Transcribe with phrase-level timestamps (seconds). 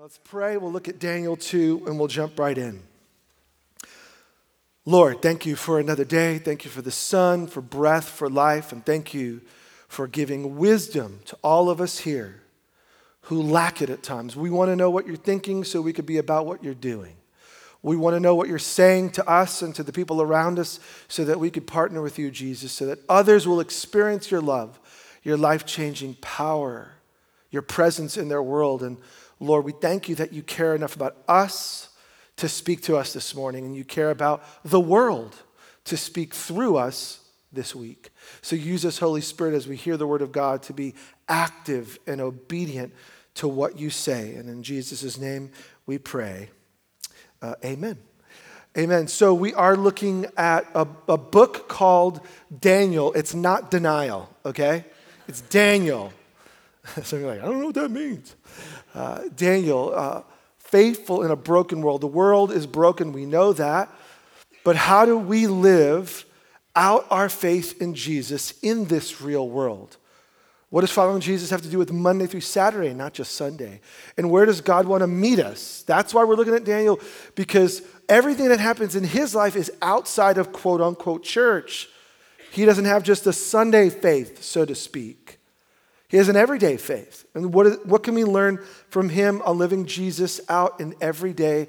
[0.00, 0.56] Let's pray.
[0.56, 2.82] We'll look at Daniel 2 and we'll jump right in.
[4.86, 6.38] Lord, thank you for another day.
[6.38, 9.42] Thank you for the sun, for breath, for life, and thank you
[9.88, 12.40] for giving wisdom to all of us here
[13.24, 14.34] who lack it at times.
[14.36, 17.16] We want to know what you're thinking so we could be about what you're doing.
[17.82, 20.80] We want to know what you're saying to us and to the people around us
[21.08, 24.80] so that we could partner with you, Jesus, so that others will experience your love,
[25.22, 26.92] your life changing power,
[27.50, 28.82] your presence in their world.
[28.82, 28.96] And
[29.40, 31.88] Lord, we thank you that you care enough about us
[32.36, 35.36] to speak to us this morning, and you care about the world
[35.84, 37.20] to speak through us
[37.52, 38.10] this week.
[38.42, 40.94] So use us, Holy Spirit, as we hear the word of God to be
[41.28, 42.94] active and obedient
[43.34, 44.34] to what you say.
[44.34, 45.50] And in Jesus' name
[45.86, 46.50] we pray.
[47.42, 47.98] Uh, amen.
[48.78, 49.08] Amen.
[49.08, 52.20] So we are looking at a, a book called
[52.56, 53.12] Daniel.
[53.14, 54.84] It's not denial, okay?
[55.26, 56.12] It's Daniel.
[57.02, 58.36] so you're like, I don't know what that means.
[58.94, 60.22] Uh, Daniel, uh,
[60.58, 62.00] faithful in a broken world.
[62.00, 63.88] The world is broken, we know that.
[64.64, 66.24] But how do we live
[66.76, 69.96] out our faith in Jesus in this real world?
[70.70, 73.80] What does following Jesus have to do with Monday through Saturday, not just Sunday?
[74.16, 75.82] And where does God want to meet us?
[75.84, 77.00] That's why we're looking at Daniel,
[77.34, 81.88] because everything that happens in his life is outside of quote unquote church.
[82.52, 85.19] He doesn't have just a Sunday faith, so to speak.
[86.10, 87.24] He has an everyday faith.
[87.34, 88.58] And what, is, what can we learn
[88.88, 91.68] from him on living Jesus out in everyday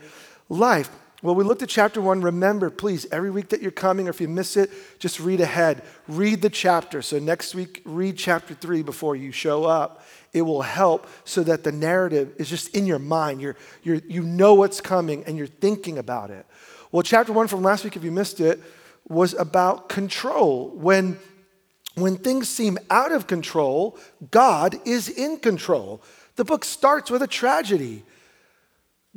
[0.50, 0.89] life?
[1.22, 2.22] Well, we looked at chapter one.
[2.22, 5.83] Remember, please, every week that you're coming, or if you miss it, just read ahead.
[6.08, 7.03] Read the chapter.
[7.03, 10.03] So next week, read chapter three before you show up.
[10.33, 13.42] It will help so that the narrative is just in your mind.
[13.42, 16.48] You're, you're, you know what's coming and you're thinking about it.
[16.92, 18.59] Well, chapter one from last week, if you missed it,
[19.08, 20.72] was about control.
[20.73, 21.20] When
[21.95, 23.97] when things seem out of control,
[24.31, 26.02] God is in control.
[26.36, 28.03] The book starts with a tragedy.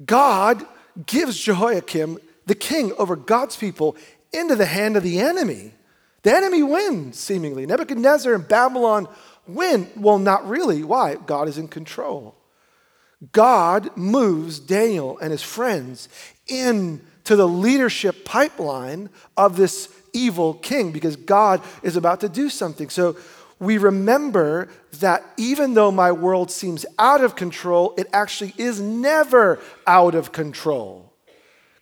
[0.04, 0.66] God
[1.06, 3.96] gives Jehoiakim, the king over God's people,
[4.32, 5.72] into the hand of the enemy.
[6.22, 7.66] The enemy wins, seemingly.
[7.66, 9.08] Nebuchadnezzar and Babylon
[9.46, 9.88] win.
[9.94, 10.82] Well, not really.
[10.82, 11.14] Why?
[11.14, 12.34] God is in control.
[13.32, 16.08] God moves Daniel and his friends
[16.46, 17.00] into
[17.36, 22.88] the leadership pipeline of this evil king because God is about to do something.
[22.88, 23.16] So
[23.58, 24.68] we remember
[25.00, 30.32] that even though my world seems out of control, it actually is never out of
[30.32, 31.12] control.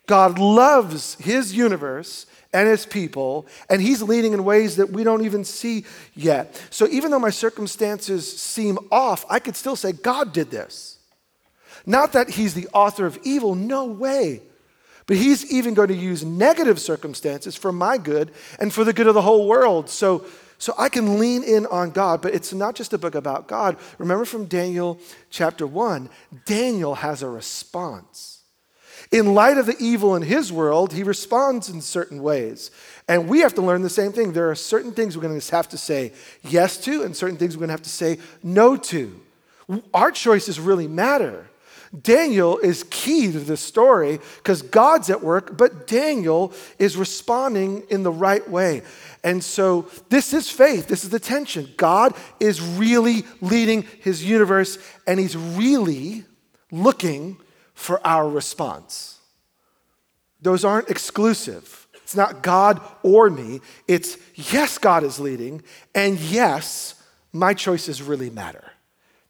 [0.05, 5.25] God loves his universe and his people, and he's leading in ways that we don't
[5.25, 6.61] even see yet.
[6.69, 10.99] So even though my circumstances seem off, I could still say, God did this.
[11.85, 14.41] Not that he's the author of evil, no way.
[15.05, 19.07] But he's even going to use negative circumstances for my good and for the good
[19.07, 19.89] of the whole world.
[19.89, 20.25] So,
[20.57, 23.77] so I can lean in on God, but it's not just a book about God.
[23.97, 24.99] Remember from Daniel
[25.29, 26.09] chapter 1,
[26.45, 28.41] Daniel has a response.
[29.11, 32.71] In light of the evil in his world, he responds in certain ways.
[33.07, 34.33] And we have to learn the same thing.
[34.33, 36.13] There are certain things we're going to have to say
[36.43, 39.19] yes to, and certain things we're going to have to say no to.
[39.93, 41.47] Our choices really matter.
[42.01, 48.01] Daniel is key to this story because God's at work, but Daniel is responding in
[48.01, 48.81] the right way.
[49.23, 50.87] And so this is faith.
[50.87, 51.69] This is the tension.
[51.77, 56.25] God is really leading his universe, and he's really
[56.71, 57.37] looking
[57.75, 59.19] for our response.
[60.41, 61.87] Those aren't exclusive.
[61.93, 63.61] It's not God or me.
[63.87, 65.61] It's yes, God is leading,
[65.93, 66.95] and yes,
[67.31, 68.71] my choices really matter.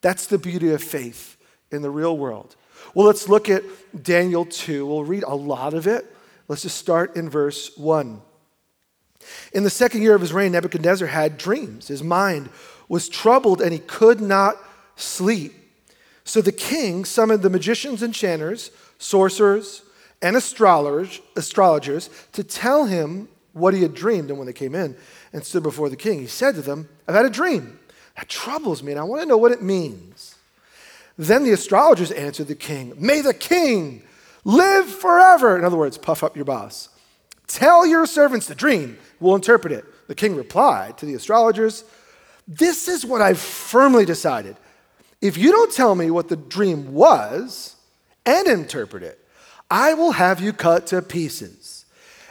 [0.00, 1.33] That's the beauty of faith
[1.74, 2.56] in the real world?
[2.94, 3.62] Well, let's look at
[4.02, 4.86] Daniel 2.
[4.86, 6.06] We'll read a lot of it.
[6.48, 8.20] Let's just start in verse 1.
[9.52, 11.88] In the second year of his reign, Nebuchadnezzar had dreams.
[11.88, 12.50] His mind
[12.88, 14.56] was troubled and he could not
[14.96, 15.54] sleep.
[16.24, 19.82] So the king summoned the magicians, enchanters, sorcerers,
[20.22, 24.30] and astrologers, astrologers to tell him what he had dreamed.
[24.30, 24.96] And when they came in
[25.32, 27.78] and stood before the king, he said to them, I've had a dream.
[28.16, 30.13] That troubles me, and I want to know what it means.
[31.16, 34.02] Then the astrologers answered the king, May the king
[34.44, 35.58] live forever.
[35.58, 36.88] In other words, puff up your boss.
[37.46, 39.84] Tell your servants the dream, we'll interpret it.
[40.08, 41.84] The king replied to the astrologers,
[42.48, 44.56] This is what I've firmly decided.
[45.20, 47.76] If you don't tell me what the dream was
[48.26, 49.18] and interpret it,
[49.70, 51.86] I will have you cut to pieces,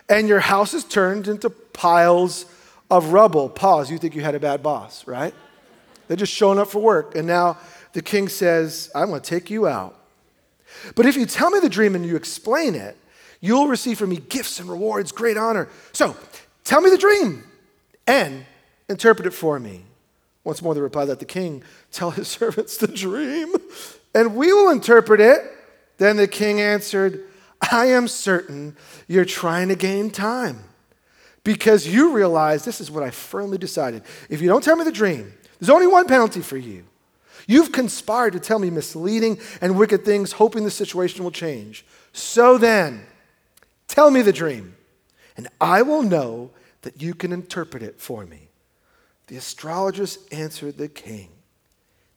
[0.07, 2.45] and your house is turned into piles
[2.91, 3.49] of rubble.
[3.49, 5.33] Pause, you think you had a bad boss, right?
[6.07, 7.57] They're just showing up for work, and now
[7.93, 9.99] the king says, I'm going to take you out.
[10.95, 12.97] But if you tell me the dream and you explain it,
[13.39, 15.69] you'll receive from me gifts and rewards, great honor.
[15.91, 16.15] So
[16.63, 17.43] tell me the dream
[18.07, 18.45] and
[18.89, 19.83] interpret it for me.
[20.43, 23.53] Once more, the reply that the king tell his servants the dream,
[24.13, 25.39] and we will interpret it.
[25.97, 27.23] Then the king answered,
[27.71, 28.75] I am certain
[29.07, 30.59] you're trying to gain time
[31.43, 34.03] because you realize this is what I firmly decided.
[34.29, 36.83] If you don't tell me the dream, there's only one penalty for you.
[37.47, 41.85] You've conspired to tell me misleading and wicked things, hoping the situation will change.
[42.13, 43.05] So then,
[43.87, 44.75] tell me the dream,
[45.35, 46.51] and I will know
[46.83, 48.49] that you can interpret it for me.
[49.27, 51.29] The astrologers answered the king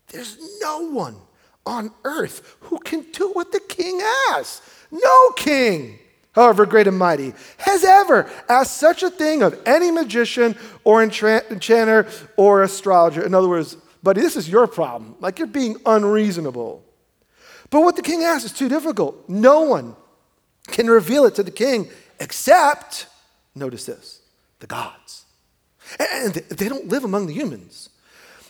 [0.08, 1.17] There's no one
[1.64, 4.00] on earth who can do what the king
[4.31, 4.62] asks.
[4.90, 5.99] No king,
[6.32, 12.06] however great and mighty, has ever asked such a thing of any magician or enchanter
[12.37, 13.25] or astrologer.
[13.25, 13.76] In other words,
[14.06, 15.17] buddy, this is your problem.
[15.19, 16.85] Like you're being unreasonable.
[17.70, 19.29] But what the king asks is too difficult.
[19.29, 19.97] No one
[20.69, 23.08] can reveal it to the king except,
[23.56, 24.20] notice this,
[24.61, 25.25] the gods.
[25.99, 27.88] And they don't live among the humans.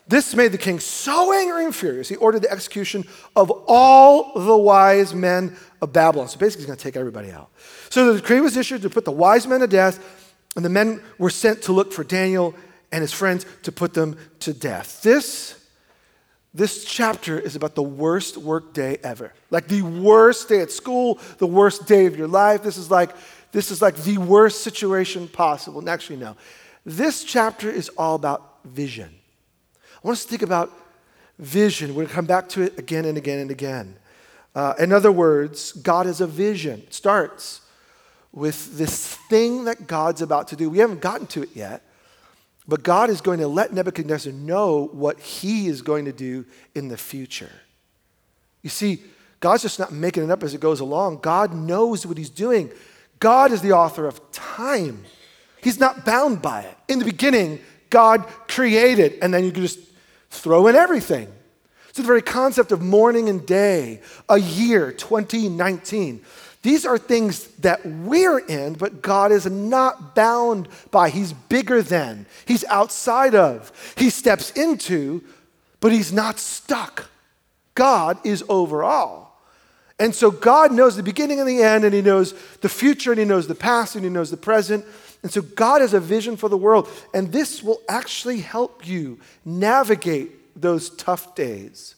[0.07, 3.05] This made the king so angry and furious, he ordered the execution
[3.35, 6.29] of all the wise men of Babylon.
[6.29, 7.49] So basically, he's going to take everybody out.
[7.89, 9.99] So the decree was issued to put the wise men to death,
[10.55, 12.55] and the men were sent to look for Daniel
[12.93, 15.03] and his friends to put them to death.
[15.03, 15.63] This,
[16.55, 19.33] this chapter is about the worst work day ever.
[19.51, 22.63] Like the worst day at school, the worst day of your life.
[22.63, 23.11] This is like,
[23.53, 25.81] this is like the worst situation possible.
[25.81, 26.37] And actually, no.
[26.85, 29.11] This chapter is all about vision.
[29.75, 30.73] I want us to think about
[31.39, 31.91] vision.
[31.91, 33.97] We're going to come back to it again and again and again.
[34.55, 36.81] Uh, in other words, God has a vision.
[36.87, 37.61] It starts
[38.33, 40.71] with this thing that God's about to do.
[40.71, 41.83] We haven't gotten to it yet,
[42.69, 46.89] but God is going to let Nebuchadnezzar know what he is going to do in
[46.89, 47.53] the future.
[48.63, 49.03] You see,
[49.41, 51.19] God's just not making it up as it goes along.
[51.19, 52.71] God knows what he's doing.
[53.21, 55.05] God is the author of time.
[55.63, 56.77] He's not bound by it.
[56.89, 57.61] In the beginning,
[57.91, 59.79] God created, and then you can just
[60.31, 61.29] throw in everything.
[61.93, 66.21] So, the very concept of morning and day, a year, 2019,
[66.67, 71.11] these are things that we're in, but God is not bound by.
[71.11, 75.23] He's bigger than, He's outside of, He steps into,
[75.79, 77.09] but He's not stuck.
[77.77, 79.41] God is over all.
[80.01, 83.21] And so God knows the beginning and the end, and He knows the future, and
[83.21, 84.85] He knows the past, and He knows the present.
[85.23, 89.21] And so God has a vision for the world, and this will actually help you
[89.45, 91.96] navigate those tough days.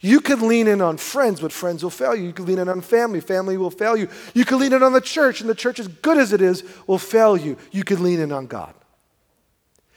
[0.00, 2.24] You could lean in on friends, but friends will fail you.
[2.24, 4.08] You could lean in on family, family will fail you.
[4.32, 6.64] You could lean in on the church, and the church, as good as it is,
[6.86, 7.58] will fail you.
[7.70, 8.74] You could lean in on God.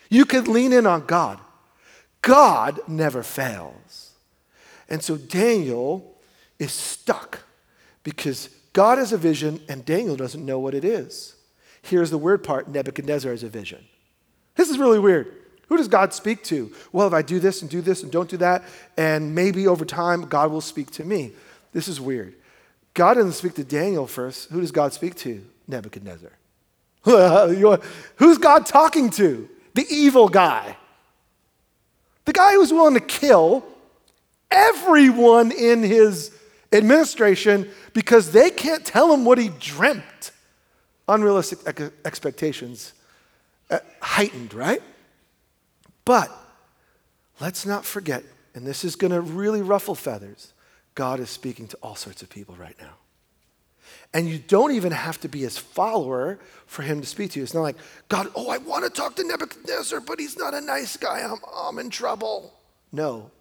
[0.10, 1.40] You could lean in on God.
[2.22, 4.12] God never fails.
[4.90, 6.18] And so Daniel
[6.60, 7.40] is stuck
[8.04, 11.36] because God has a vision and Daniel doesn't know what it is.
[11.82, 13.84] Here's the weird part Nebuchadnezzar has a vision.
[14.56, 15.43] This is really weird.
[15.70, 16.72] Who does God speak to?
[16.92, 18.64] Well, if I do this and do this and don't do that,
[18.98, 21.32] and maybe over time God will speak to me.
[21.72, 22.36] This is weird.
[22.94, 24.50] God doesn't speak to Daniel first.
[24.50, 25.44] Who does God speak to?
[25.68, 26.32] Nebuchadnezzar.
[27.04, 29.50] Who's God talking to?
[29.74, 30.78] The evil guy.
[32.26, 33.66] The guy who's willing to kill
[34.52, 36.32] everyone in his
[36.72, 40.32] administration because they can't tell him what he dreamt.
[41.08, 41.60] Unrealistic
[42.06, 42.94] expectations,
[43.70, 44.82] uh, heightened, right?
[46.06, 46.32] But
[47.40, 48.24] let's not forget,
[48.54, 50.54] and this is going to really ruffle feathers,
[50.96, 52.96] God is speaking to all sorts of people right now.
[54.14, 57.44] And you don't even have to be his follower for him to speak to you.
[57.44, 57.78] It's not like,
[58.10, 61.22] God, oh, I want to talk to Nebuchadnezzar, but he's not a nice guy.
[61.22, 62.54] I'm, I'm in trouble.
[62.92, 63.32] No.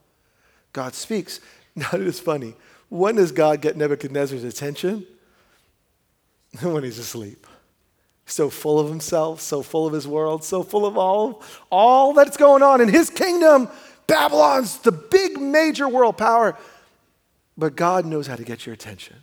[0.72, 1.40] God speaks.
[1.74, 2.54] Now, it is funny.
[2.90, 5.06] When does God get Nebuchadnezzar's attention?
[6.60, 7.46] when he's asleep
[8.26, 12.36] so full of himself, so full of his world, so full of all, all that's
[12.36, 13.68] going on in his kingdom.
[14.06, 16.56] Babylon's the big major world power.
[17.56, 19.16] But God knows how to get your attention.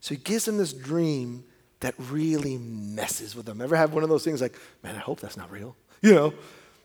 [0.00, 1.44] So he gives him this dream
[1.80, 3.60] that really messes with him.
[3.60, 5.76] Ever have one of those things like, man, I hope that's not real?
[6.02, 6.34] You know?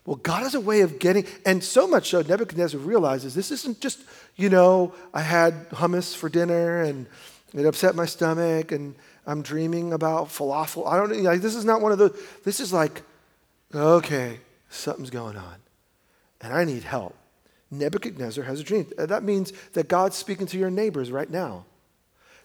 [0.06, 3.80] Well, God has a way of getting, and so much so Nebuchadnezzar realizes this isn't
[3.80, 4.00] just,
[4.36, 7.08] you know, I had hummus for dinner and
[7.54, 8.96] it upset my stomach and
[9.30, 10.88] I'm dreaming about falafel.
[10.88, 12.20] I don't like this is not one of those.
[12.44, 13.04] This is like,
[13.74, 15.56] okay, something's going on.
[16.42, 17.16] And I need help.
[17.70, 18.88] Nebuchadnezzar has a dream.
[18.98, 21.66] That means that God's speaking to your neighbors right now.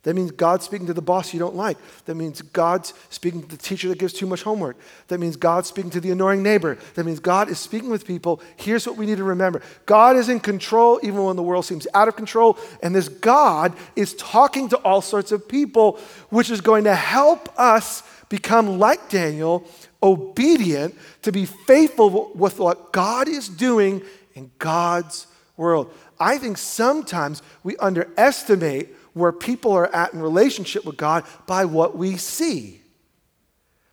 [0.05, 1.79] That means God's speaking to the boss you don't like.
[2.05, 4.77] That means God's speaking to the teacher that gives too much homework.
[5.09, 6.77] That means God's speaking to the annoying neighbor.
[6.95, 8.41] That means God is speaking with people.
[8.57, 11.87] Here's what we need to remember God is in control even when the world seems
[11.95, 12.59] out of control.
[12.83, 17.49] And this God is talking to all sorts of people, which is going to help
[17.59, 19.67] us become like Daniel,
[20.03, 24.03] obedient, to be faithful with what God is doing
[24.35, 25.91] in God's world.
[26.21, 31.97] I think sometimes we underestimate where people are at in relationship with God by what
[31.97, 32.83] we see.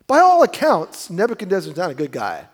[0.06, 2.46] By all accounts, Nebuchadnezzar's not a good guy.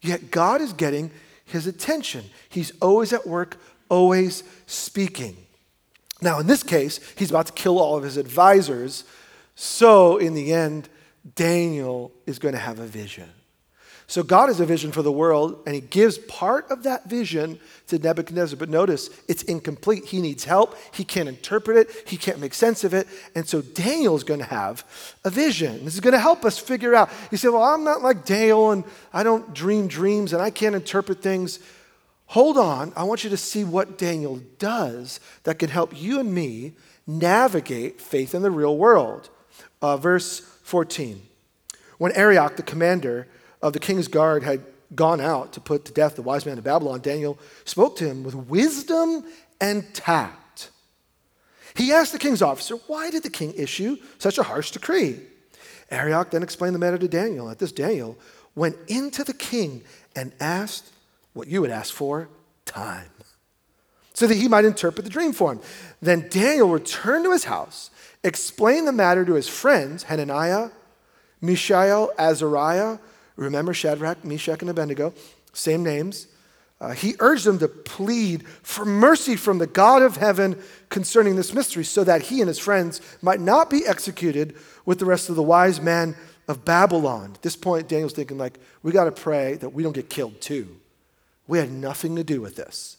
[0.00, 1.10] Yet God is getting
[1.44, 2.24] his attention.
[2.48, 3.58] He's always at work,
[3.88, 5.36] always speaking.
[6.20, 9.04] Now, in this case, he's about to kill all of his advisors.
[9.54, 10.88] So, in the end,
[11.34, 13.28] Daniel is going to have a vision.
[14.12, 17.58] So God has a vision for the world, and he gives part of that vision
[17.86, 18.58] to Nebuchadnezzar.
[18.58, 20.04] But notice, it's incomplete.
[20.04, 20.76] He needs help.
[20.92, 22.06] He can't interpret it.
[22.06, 23.08] He can't make sense of it.
[23.34, 24.84] And so Daniel is going to have
[25.24, 25.86] a vision.
[25.86, 27.08] This is going to help us figure out.
[27.30, 30.74] You say, Well, I'm not like Daniel, and I don't dream dreams, and I can't
[30.74, 31.58] interpret things.
[32.26, 32.92] Hold on.
[32.94, 36.74] I want you to see what Daniel does that can help you and me
[37.06, 39.30] navigate faith in the real world.
[39.80, 41.22] Uh, verse 14.
[41.96, 43.26] When Arioch, the commander,
[43.62, 44.64] of the king's guard had
[44.94, 48.24] gone out to put to death the wise man of Babylon, Daniel spoke to him
[48.24, 49.24] with wisdom
[49.60, 50.70] and tact.
[51.74, 55.20] He asked the king's officer, Why did the king issue such a harsh decree?
[55.90, 57.48] Arioch then explained the matter to Daniel.
[57.48, 58.18] At this, Daniel
[58.54, 59.82] went into the king
[60.14, 60.90] and asked
[61.32, 62.28] what you would ask for
[62.66, 63.08] time,
[64.12, 65.60] so that he might interpret the dream for him.
[66.00, 67.90] Then Daniel returned to his house,
[68.22, 70.70] explained the matter to his friends, Hananiah,
[71.40, 72.98] Mishael, Azariah,
[73.36, 75.14] Remember Shadrach, Meshach, and Abednego,
[75.52, 76.26] same names.
[76.80, 81.54] Uh, he urged them to plead for mercy from the God of heaven concerning this
[81.54, 85.36] mystery, so that he and his friends might not be executed with the rest of
[85.36, 86.16] the wise men
[86.48, 87.32] of Babylon.
[87.34, 90.40] At this point, Daniel's thinking, like, we got to pray that we don't get killed
[90.40, 90.76] too.
[91.46, 92.96] We had nothing to do with this.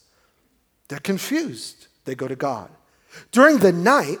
[0.88, 1.88] They're confused.
[2.06, 2.70] They go to God.
[3.32, 4.18] During the night,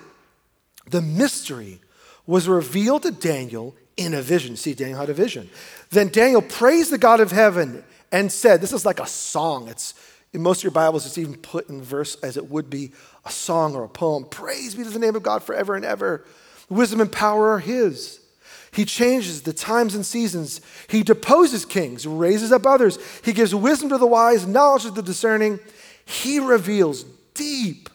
[0.90, 1.80] the mystery
[2.26, 4.56] was revealed to Daniel in a vision.
[4.56, 5.48] See, Daniel had a vision.
[5.90, 9.68] Then Daniel praised the God of heaven and said, This is like a song.
[9.68, 9.94] It's
[10.32, 12.90] in most of your Bibles, it's even put in verse as it would be
[13.24, 14.24] a song or a poem.
[14.24, 16.24] Praise be to the name of God forever and ever.
[16.68, 18.18] Wisdom and power are His.
[18.72, 20.60] He changes the times and seasons.
[20.88, 22.98] He deposes kings, raises up others.
[23.24, 25.60] He gives wisdom to the wise, knowledge to the discerning.
[26.04, 27.88] He reveals deep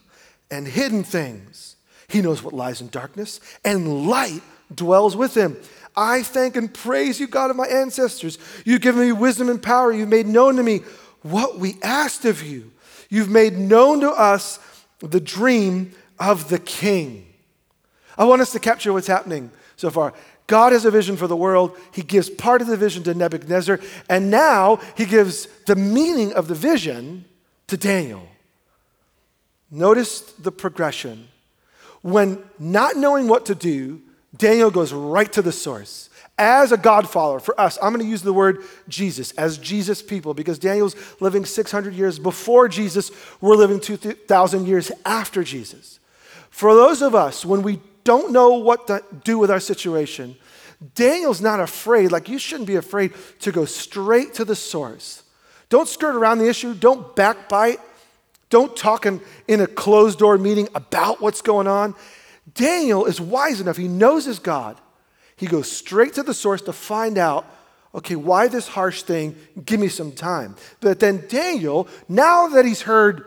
[0.50, 1.76] and hidden things.
[2.08, 4.42] He knows what lies in darkness, and light
[4.74, 5.58] dwells with him.
[6.00, 8.38] I thank and praise you, God of my ancestors.
[8.64, 9.92] You've given me wisdom and power.
[9.92, 10.80] You've made known to me
[11.24, 12.72] what we asked of you.
[13.10, 14.60] You've made known to us
[15.00, 17.28] the dream of the king.
[18.18, 20.14] I want us to capture what's happening so far.
[20.48, 21.78] God has a vision for the world.
[21.92, 26.48] He gives part of the vision to Nebuchadnezzar, and now he gives the meaning of
[26.48, 27.26] the vision
[27.68, 28.26] to Daniel.
[29.70, 31.28] Notice the progression.
[32.02, 34.02] When not knowing what to do,
[34.36, 36.10] Daniel goes right to the source.
[36.38, 40.02] As a God follower, for us, I'm going to use the word Jesus, as Jesus
[40.02, 43.12] people, because Daniel's living 600 years before Jesus.
[43.42, 46.00] We're living 2,000 years after Jesus.
[46.50, 50.38] For those of us, when we don't know what to do with our situation,
[50.96, 55.24] Daniel's not afraid, like you shouldn't be afraid to go straight to the source.
[55.68, 57.80] Don't skirt around the issue, don't backbite,
[58.50, 61.96] don't talk in, in a closed door meeting about what's going on.
[62.54, 64.80] Daniel is wise enough, he knows his God.
[65.36, 67.46] He goes straight to the source to find out,
[67.96, 69.36] okay, why this harsh thing?
[69.66, 70.56] Give me some time.
[70.82, 73.26] But then Daniel, now that he's heard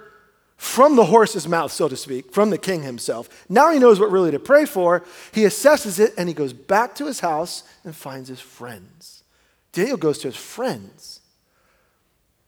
[0.57, 4.13] from the horse's mouth, so to speak, from the king himself, now he knows what
[4.13, 5.03] really to pray for.
[5.33, 9.25] He assesses it and he goes back to his house and finds his friends.
[9.73, 11.22] Daniel goes to his friends.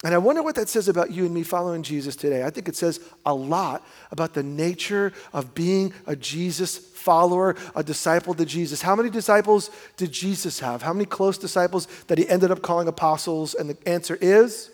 [0.04, 2.44] And I wonder what that says about you and me following Jesus today.
[2.44, 7.82] I think it says a lot about the nature of being a Jesus follower, a
[7.82, 8.82] disciple to Jesus.
[8.82, 10.82] How many disciples did Jesus have?
[10.82, 13.54] How many close disciples that he ended up calling apostles?
[13.54, 14.70] And the answer is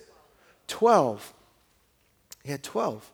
[0.67, 1.33] 12.
[2.43, 3.09] He had 12.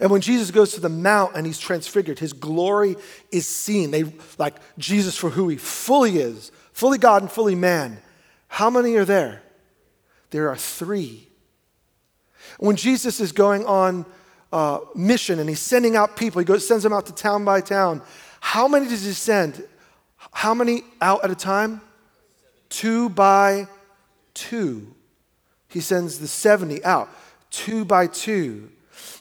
[0.00, 2.96] And when Jesus goes to the mount and he's transfigured, his glory
[3.30, 3.92] is seen.
[3.92, 4.04] They
[4.38, 7.98] like Jesus for who he fully is, fully God and fully man.
[8.48, 9.42] How many are there?
[10.30, 11.29] There are three.
[12.60, 14.04] When Jesus is going on
[14.52, 17.62] uh, mission and he's sending out people, he goes, sends them out to town by
[17.62, 18.02] town.
[18.38, 19.66] How many does he send?
[20.30, 21.80] How many out at a time?
[22.68, 23.66] Two by
[24.34, 24.94] two.
[25.68, 27.08] He sends the 70 out,
[27.50, 28.70] two by two.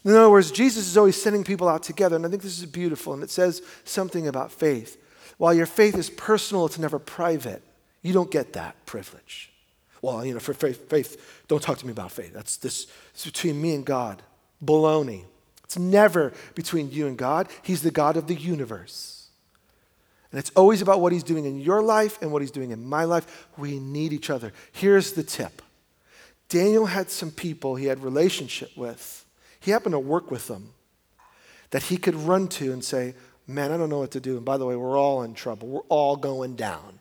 [0.03, 2.65] In other words, Jesus is always sending people out together, and I think this is
[2.65, 4.97] beautiful, and it says something about faith.
[5.37, 7.61] While your faith is personal, it's never private.
[8.01, 9.48] You don't get that privilege.
[10.01, 12.33] Well, you know, for faith, faith, don't talk to me about faith.
[12.33, 14.21] That's this, it's between me and God.
[14.63, 15.23] Baloney.
[15.63, 17.47] It's never between you and God.
[17.61, 19.27] He's the God of the universe.
[20.31, 22.85] And it's always about what he's doing in your life and what he's doing in
[22.85, 23.47] my life.
[23.57, 24.53] We need each other.
[24.71, 25.61] Here's the tip.
[26.49, 29.25] Daniel had some people he had relationship with.
[29.59, 30.73] He happened to work with them
[31.71, 33.15] that he could run to and say,
[33.45, 34.37] man, I don't know what to do.
[34.37, 35.67] And by the way, we're all in trouble.
[35.67, 36.98] We're all going down.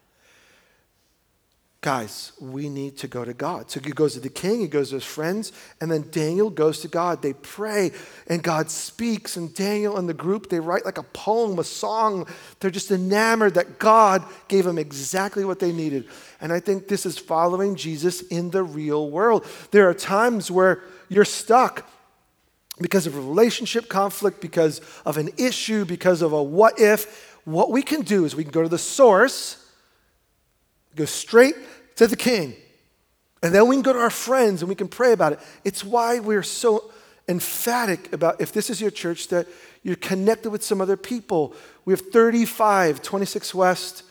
[1.81, 3.71] Guys, we need to go to God.
[3.71, 6.81] So he goes to the king, he goes to his friends, and then Daniel goes
[6.81, 7.23] to God.
[7.23, 7.93] They pray,
[8.27, 9.37] and God speaks.
[9.37, 12.27] And Daniel and the group, they write like a poem, a song.
[12.59, 16.09] They're just enamored that God gave them exactly what they needed.
[16.41, 19.47] And I think this is following Jesus in the real world.
[19.71, 21.89] There are times where you're stuck
[22.81, 27.39] because of a relationship conflict, because of an issue, because of a what if.
[27.45, 29.65] What we can do is we can go to the source
[30.99, 31.55] Go straight
[31.95, 32.57] to the king.
[33.41, 35.39] And then we can go to our friends and we can pray about it.
[35.63, 36.91] It's why we're so
[37.29, 39.47] emphatic about if this is your church that
[39.85, 41.55] you're connected with some other people.
[41.85, 44.03] We have 35 26 West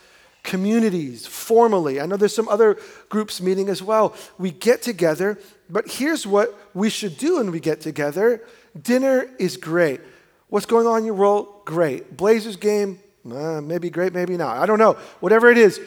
[0.44, 2.00] communities formally.
[2.00, 2.77] I know there's some other
[3.10, 4.15] groups meeting as well.
[4.38, 5.38] We get together,
[5.70, 8.41] but here's what we should do when we get together
[8.82, 10.00] dinner is great.
[10.48, 11.65] What's going on in your world?
[11.65, 12.15] Great.
[12.15, 13.00] Blazers game?
[13.29, 14.56] Uh, maybe great, maybe not.
[14.56, 14.94] I don't know.
[15.20, 15.82] Whatever it is,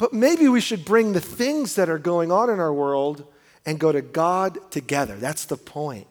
[0.00, 3.22] but maybe we should bring the things that are going on in our world
[3.66, 5.14] and go to God together.
[5.16, 6.06] That's the point.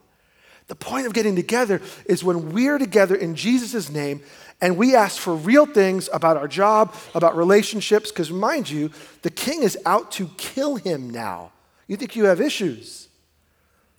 [0.68, 4.22] The point of getting together is when we're together in Jesus' name
[4.60, 8.92] and we ask for real things about our job, about relationships, because mind you,
[9.22, 11.50] the king is out to kill him now.
[11.88, 13.08] You think you have issues.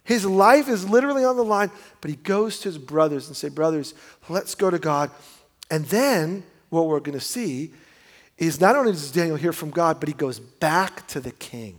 [0.06, 1.70] His life is literally on the line,
[2.00, 3.94] but he goes to his brothers and say, "Brothers,
[4.30, 5.12] let's go to God."
[5.70, 7.74] And then what we're going to see
[8.48, 11.78] is not only does Daniel hear from God, but he goes back to the king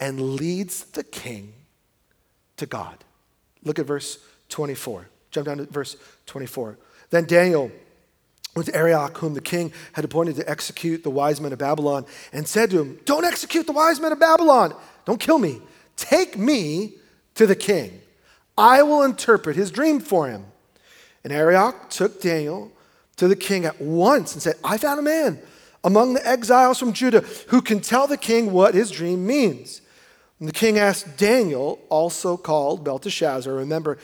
[0.00, 1.54] and leads the king
[2.56, 3.04] to God.
[3.62, 5.08] Look at verse 24.
[5.30, 6.78] Jump down to verse 24.
[7.10, 7.70] Then Daniel
[8.56, 12.06] went to Arioch, whom the king had appointed to execute the wise men of Babylon,
[12.32, 14.74] and said to him, Don't execute the wise men of Babylon.
[15.04, 15.60] Don't kill me.
[15.94, 16.94] Take me
[17.36, 18.00] to the king.
[18.58, 20.46] I will interpret his dream for him.
[21.22, 22.72] And Arioch took Daniel
[23.16, 25.40] to the king at once and said, I found a man
[25.84, 29.80] among the exiles from Judah who can tell the king what his dream means.
[30.38, 33.98] And the king asked Daniel, also called Belteshazzar, remember,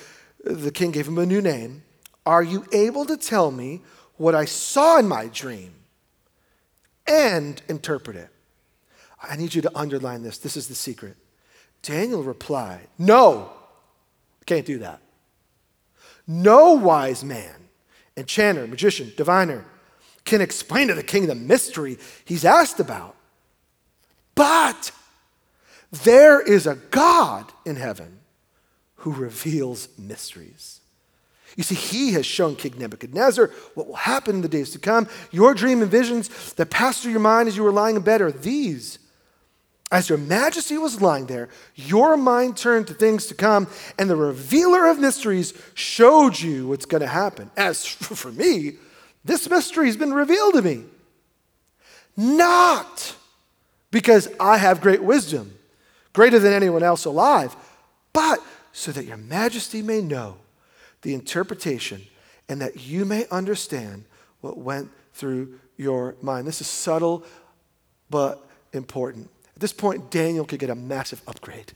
[0.44, 1.82] the king gave him a new name,
[2.24, 3.82] Are you able to tell me
[4.16, 5.74] what I saw in my dream
[7.06, 8.30] and interpret it?
[9.22, 10.38] I need you to underline this.
[10.38, 11.16] This is the secret.
[11.82, 13.50] Daniel replied, No,
[14.46, 15.00] can't do that.
[16.26, 17.61] No wise man
[18.16, 19.64] enchanter, magician, diviner,
[20.24, 23.16] can explain to the king the mystery he's asked about.
[24.34, 24.92] But
[25.90, 28.20] there is a God in heaven
[28.96, 30.80] who reveals mysteries.
[31.56, 35.06] You see, he has shown King Nebuchadnezzar what will happen in the days to come.
[35.30, 38.22] Your dream and visions that passed through your mind as you were lying in bed
[38.22, 38.98] are these.
[39.92, 44.16] As your majesty was lying there, your mind turned to things to come, and the
[44.16, 47.50] revealer of mysteries showed you what's going to happen.
[47.58, 48.76] As for me,
[49.22, 50.84] this mystery has been revealed to me.
[52.16, 53.14] Not
[53.90, 55.58] because I have great wisdom,
[56.14, 57.54] greater than anyone else alive,
[58.14, 60.38] but so that your majesty may know
[61.02, 62.00] the interpretation
[62.48, 64.04] and that you may understand
[64.40, 66.46] what went through your mind.
[66.46, 67.24] This is subtle
[68.08, 69.28] but important
[69.62, 71.72] this point, Daniel could get a massive upgrade.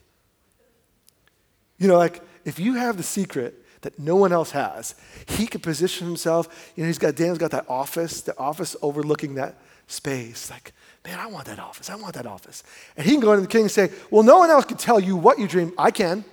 [1.78, 4.94] You know, like if you have the secret that no one else has,
[5.26, 6.72] he could position himself.
[6.76, 10.50] You know, he's got Daniel's got that office, the office overlooking that space.
[10.50, 10.72] Like,
[11.04, 11.88] man, I want that office.
[11.88, 12.62] I want that office.
[12.96, 15.00] And he can go into the king and say, Well, no one else can tell
[15.00, 15.72] you what you dream.
[15.78, 16.24] I can.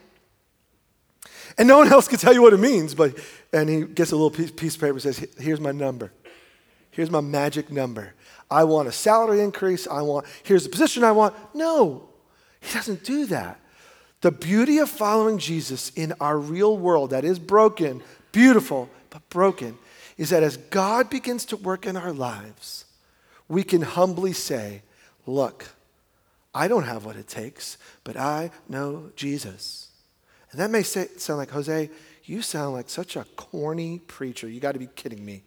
[1.58, 3.18] And no one else can tell you what it means, but
[3.52, 6.12] and he gets a little piece, piece of paper and says, Here's my number.
[6.94, 8.14] Here's my magic number.
[8.50, 9.88] I want a salary increase.
[9.88, 11.36] I want, here's the position I want.
[11.56, 12.08] No,
[12.62, 13.60] he doesn't do that.
[14.22, 19.78] The beauty of following Jesus in our real world that is broken, beautiful, but broken,
[20.18, 22.86] is that as God begins to work in our lives,
[23.48, 24.84] we can humbly say,
[25.26, 25.66] Look,
[26.54, 29.90] I don't have what it takes, but I know Jesus.
[30.52, 31.90] And that may say, sound like, Jose,
[32.26, 34.48] you sound like such a corny preacher.
[34.48, 35.44] You got to be kidding me.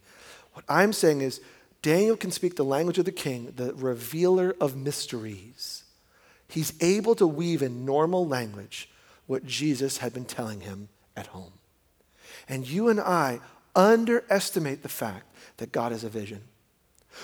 [0.57, 1.39] What I'm saying is,
[1.83, 5.83] Daniel can speak the language of the king, the revealer of mysteries.
[6.47, 8.89] He's able to weave in normal language
[9.27, 11.53] what Jesus had been telling him at home.
[12.49, 13.39] And you and I
[13.75, 16.41] underestimate the fact that God has a vision.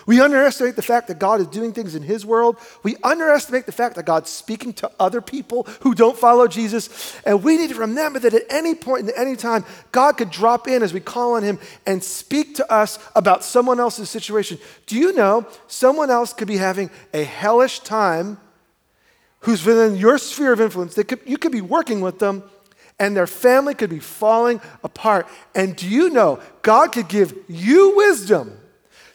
[0.06, 2.58] We underestimate the fact that God is doing things in His world.
[2.84, 7.19] We underestimate the fact that God's speaking to other people who don't follow Jesus.
[7.25, 10.67] And we need to remember that at any point and any time, God could drop
[10.67, 14.58] in as we call on Him and speak to us about someone else's situation.
[14.88, 18.38] Do you know someone else could be having a hellish time
[19.41, 20.95] who's within your sphere of influence?
[20.95, 22.43] Could, you could be working with them,
[22.99, 25.27] and their family could be falling apart.
[25.56, 28.58] And do you know, God could give you wisdom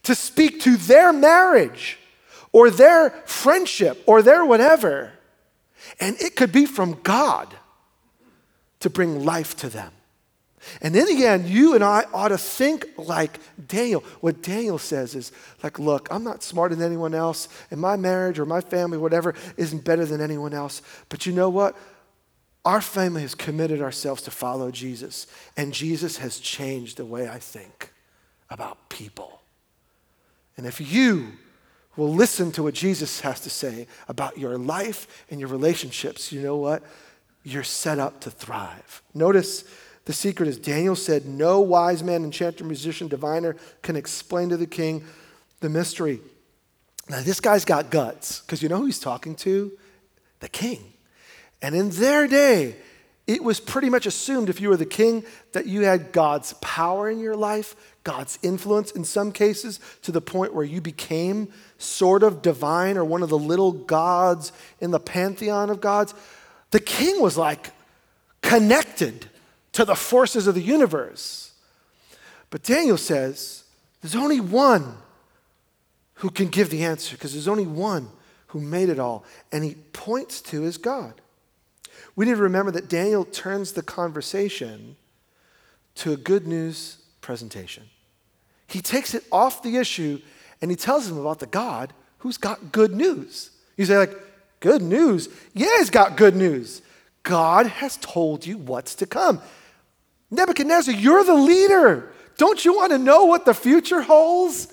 [0.09, 1.99] to speak to their marriage
[2.51, 5.13] or their friendship or their whatever.
[6.01, 7.55] And it could be from God
[8.81, 9.93] to bring life to them.
[10.81, 14.03] And in the end, you and I ought to think like Daniel.
[14.23, 15.31] What Daniel says is
[15.63, 19.35] like, look, I'm not smarter than anyone else, and my marriage or my family, whatever,
[19.59, 20.81] isn't better than anyone else.
[21.11, 21.77] But you know what?
[22.65, 27.39] Our family has committed ourselves to follow Jesus, and Jesus has changed the way I
[27.39, 27.93] think
[28.49, 29.38] about people.
[30.59, 31.33] And if you
[31.97, 36.43] will listen to what Jesus has to say about your life and your relationships, you
[36.43, 36.83] know what?
[37.45, 39.03] You're set up to thrive.
[39.15, 39.65] Notice
[40.05, 44.67] the secret is Daniel said, No wise man, enchanter, musician, diviner can explain to the
[44.67, 45.05] king
[45.61, 46.21] the mystery.
[47.09, 49.73] Now, this guy's got guts because you know who he's talking to?
[50.41, 50.93] The king.
[51.63, 52.77] And in their day,
[53.29, 57.11] it was pretty much assumed if you were the king that you had God's power
[57.11, 62.23] in your life, God's influence in some cases, to the point where you became sort
[62.23, 66.15] of divine or one of the little gods in the pantheon of gods.
[66.71, 67.71] The king was like
[68.41, 69.27] connected
[69.73, 71.53] to the forces of the universe.
[72.49, 73.65] But Daniel says
[74.01, 74.97] there's only one
[76.15, 78.09] who can give the answer because there's only one
[78.49, 81.21] who made it all, and he points to his God.
[82.17, 84.97] We need to remember that Daniel turns the conversation
[85.97, 87.85] to a good news presentation.
[88.67, 90.21] He takes it off the issue
[90.61, 93.51] and he tells them about the God who's got good news.
[93.77, 94.15] You say, like,
[94.61, 95.29] good news?
[95.55, 96.83] Yeah, he's got good news.
[97.23, 99.41] God has told you what's to come.
[100.31, 102.13] Nebuchadnezzar, you're the leader.
[102.37, 104.69] Don't you want to know what the future holds?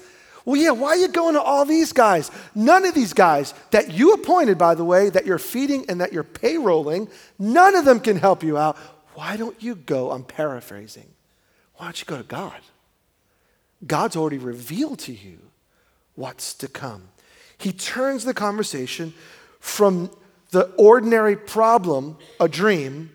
[0.45, 2.29] Well, yeah, why are you going to all these guys?
[2.53, 6.13] None of these guys that you appointed, by the way, that you're feeding and that
[6.13, 8.77] you're payrolling, none of them can help you out.
[9.15, 10.12] Why don't you go?
[10.12, 11.10] I'm paraphrasing.
[11.75, 12.60] Why don't you go to God?
[13.86, 15.39] God's already revealed to you
[16.13, 17.10] what's to come.
[17.58, 19.13] He turns the conversation
[19.60, 20.12] from
[20.51, 23.12] the ordinary problem, a dream,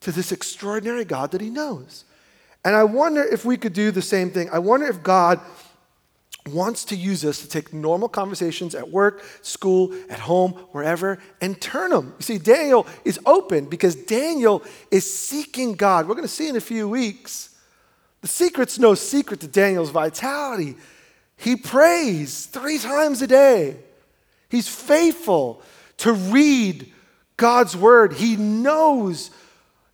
[0.00, 2.04] to this extraordinary God that he knows.
[2.64, 4.48] And I wonder if we could do the same thing.
[4.50, 5.40] I wonder if God
[6.48, 11.60] wants to use us to take normal conversations at work, school, at home, wherever, and
[11.60, 12.14] turn them.
[12.18, 16.08] You see, Daniel is open because Daniel is seeking God.
[16.08, 17.50] We're going to see in a few weeks.
[18.22, 20.76] The secret's no secret to Daniel's vitality.
[21.36, 23.76] He prays three times a day.
[24.48, 25.62] He's faithful
[25.98, 26.92] to read
[27.36, 28.14] God's word.
[28.14, 29.30] He knows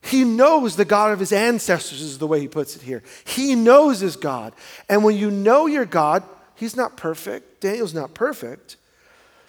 [0.01, 3.03] he knows the God of his ancestors, is the way he puts it here.
[3.27, 4.55] He knows his God.
[4.89, 6.23] And when you know your God,
[6.59, 7.61] he's not perfect.
[7.61, 8.77] Daniel's not perfect.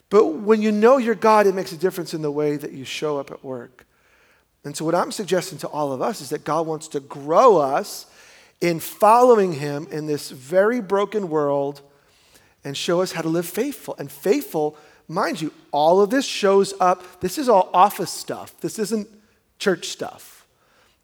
[0.10, 2.86] But when you know your God, it makes a difference in the way that you
[2.86, 3.86] show up at work.
[4.64, 7.58] And so, what I'm suggesting to all of us is that God wants to grow
[7.58, 8.06] us
[8.60, 11.82] in following him in this very broken world
[12.64, 13.96] and show us how to live faithful.
[13.98, 17.22] And faithful, mind you, all of this shows up.
[17.22, 19.08] This is all office stuff, this isn't
[19.60, 20.48] church stuff.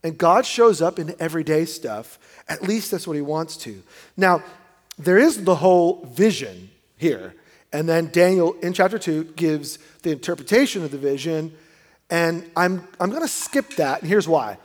[0.04, 2.20] And God shows up in everyday stuff.
[2.48, 3.82] At least that's what he wants to.
[4.16, 4.44] Now,
[4.98, 7.34] there is the whole vision here.
[7.74, 11.54] And then Daniel in chapter 2 gives the interpretation of the vision.
[12.10, 14.02] And I'm, I'm going to skip that.
[14.02, 14.58] And here's why.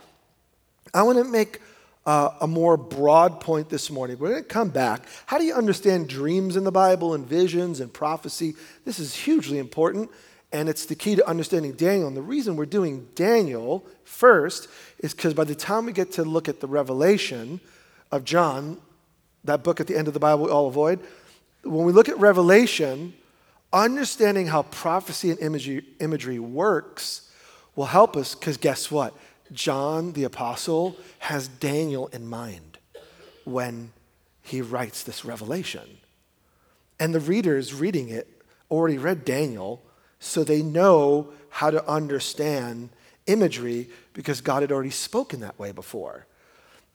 [0.93, 1.61] I want to make
[2.05, 4.17] uh, a more broad point this morning.
[4.17, 5.05] We're going to come back.
[5.25, 8.55] How do you understand dreams in the Bible and visions and prophecy?
[8.85, 10.09] This is hugely important
[10.53, 12.07] and it's the key to understanding Daniel.
[12.07, 14.67] And the reason we're doing Daniel first
[14.99, 17.61] is because by the time we get to look at the revelation
[18.11, 18.77] of John,
[19.43, 20.99] that book at the end of the Bible we all avoid,
[21.63, 23.13] when we look at Revelation,
[23.73, 27.29] understanding how prophecy and imagery, imagery works
[27.75, 29.13] will help us because guess what?
[29.51, 32.77] John the Apostle has Daniel in mind
[33.43, 33.91] when
[34.41, 35.97] he writes this revelation.
[36.99, 38.27] And the readers reading it
[38.69, 39.81] already read Daniel
[40.19, 42.89] so they know how to understand
[43.27, 46.25] imagery because God had already spoken that way before.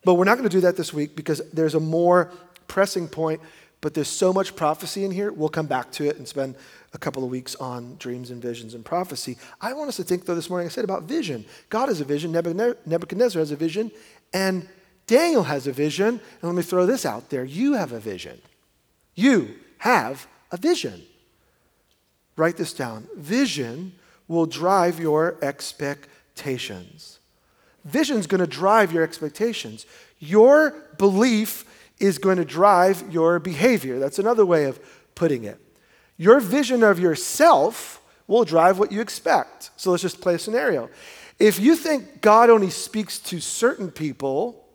[0.06, 2.30] But we're not going to do that this week because there's a more
[2.68, 3.40] pressing point,
[3.80, 5.32] but there's so much prophecy in here.
[5.32, 6.54] We'll come back to it and spend
[6.94, 9.36] a couple of weeks on dreams and visions and prophecy.
[9.60, 11.44] I want us to think, though, this morning I said about vision.
[11.70, 13.90] God has a vision, Nebuchadnezzar has a vision,
[14.32, 14.68] and
[15.08, 16.20] Daniel has a vision.
[16.40, 18.40] And let me throw this out there you have a vision.
[19.16, 21.02] You have a vision.
[22.36, 23.08] Write this down.
[23.16, 23.92] Vision
[24.28, 27.18] will drive your expectations.
[27.87, 29.87] Vision's going to drive your expectations.
[30.18, 31.64] Your belief
[31.99, 33.99] is going to drive your behavior.
[33.99, 34.79] That's another way of
[35.14, 35.61] putting it.
[36.18, 39.70] Your vision of yourself will drive what you expect.
[39.77, 40.90] So let's just play a scenario.
[41.38, 44.66] If you think God only speaks to certain people,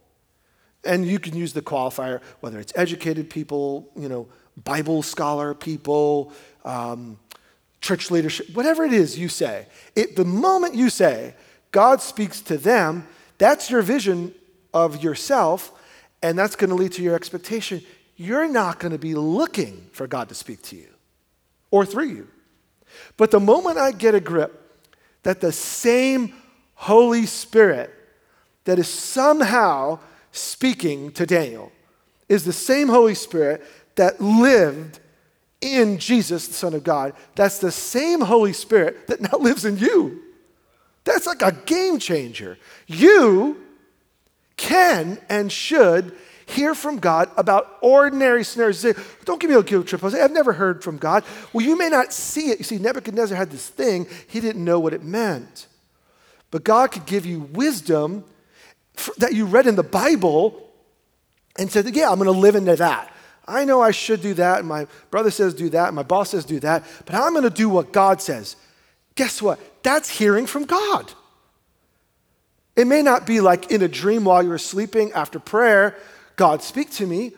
[0.85, 4.27] and you can use the qualifier, whether it's educated people, you know,
[4.63, 6.31] Bible scholar people,
[6.63, 7.19] um,
[7.81, 11.33] church leadership, whatever it is you say, it, the moment you say
[11.71, 13.07] God speaks to them,
[13.37, 14.33] that's your vision
[14.73, 15.71] of yourself,
[16.21, 17.81] and that's going to lead to your expectation.
[18.15, 20.89] You're not going to be looking for God to speak to you
[21.71, 22.27] or through you.
[23.17, 24.57] But the moment I get a grip
[25.23, 26.33] that the same
[26.75, 27.91] Holy Spirit
[28.65, 29.99] that is somehow
[30.31, 31.71] speaking to Daniel
[32.29, 33.63] is the same Holy Spirit
[33.95, 34.99] that lived
[35.61, 37.13] in Jesus, the Son of God.
[37.35, 40.21] That's the same Holy Spirit that now lives in you.
[41.03, 42.57] That's like a game changer.
[42.87, 43.61] You
[44.57, 48.79] can and should hear from God about ordinary scenarios.
[48.79, 48.93] Say,
[49.25, 50.03] don't give me a guilt trip.
[50.03, 51.23] I say, I've never heard from God.
[51.53, 52.59] Well, you may not see it.
[52.59, 55.67] You see, Nebuchadnezzar had this thing, he didn't know what it meant.
[56.51, 58.25] But God could give you wisdom
[59.17, 60.69] that you read in the Bible
[61.57, 63.13] and said, Yeah, I'm going to live into that.
[63.47, 64.59] I know I should do that.
[64.59, 65.87] And my brother says do that.
[65.87, 66.83] And my boss says do that.
[67.05, 68.55] But I'm going to do what God says.
[69.15, 69.59] Guess what?
[69.83, 71.11] That's hearing from God.
[72.75, 75.95] It may not be like in a dream while you're sleeping after prayer,
[76.35, 77.33] God speak to me,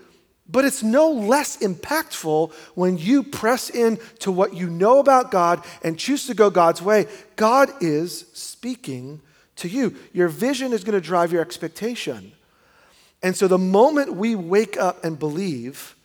[0.48, 5.64] but it's no less impactful when you press in to what you know about God
[5.84, 7.08] and choose to go God's way.
[7.36, 9.22] God is speaking
[9.56, 9.96] to you.
[10.12, 12.34] Your vision is going to drive your expectation.
[13.22, 15.96] And so the moment we wake up and believe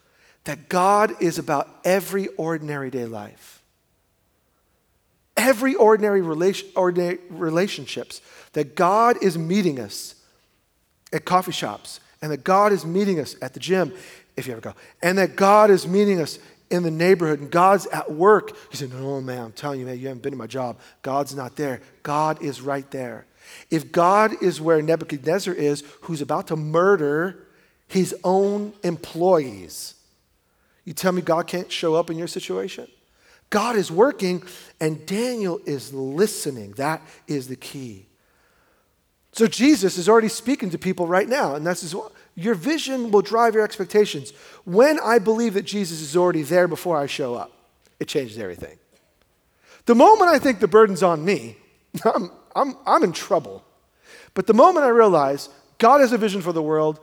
[0.45, 3.58] that God is about every ordinary day life,
[5.39, 8.21] every ordinary, relation, ordinary relationships,
[8.53, 10.17] that God is meeting us
[11.13, 13.95] at coffee shops, and that God is meeting us at the gym,
[14.37, 16.39] if you ever go, and that God is meeting us
[16.71, 18.55] in the neighborhood and God's at work.
[18.71, 20.79] He said, No, man, I'm telling you, man, you haven't been to my job.
[21.03, 21.81] God's not there.
[22.03, 23.27] God is right there.
[23.71, 27.47] If God is where Nebuchadnezzar is, who's about to murder
[27.87, 29.95] his own employees,
[30.85, 32.89] you tell me God can't show up in your situation?
[33.51, 34.43] God is working
[34.81, 36.73] and Daniel is listening.
[36.73, 38.07] That is the key.
[39.33, 41.95] So Jesus is already speaking to people right now, and that's
[42.35, 44.33] your vision will drive your expectations.
[44.65, 47.53] When I believe that Jesus is already there before I show up,
[48.01, 48.79] it changes everything.
[49.87, 51.57] The moment I think the burden's on me,
[52.05, 53.65] I'm, I'm, I'm in trouble.
[54.35, 57.01] But the moment I realize God has a vision for the world,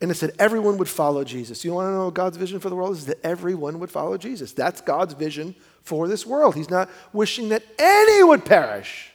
[0.00, 1.64] and it said everyone would follow Jesus.
[1.64, 3.06] You want to know what God's vision for the world is?
[3.06, 4.52] That everyone would follow Jesus.
[4.52, 5.54] That's God's vision
[5.88, 6.54] for this world.
[6.54, 9.10] He's not wishing that any would perish.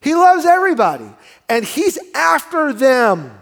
[0.00, 1.10] He loves everybody,
[1.48, 3.36] and He's after them.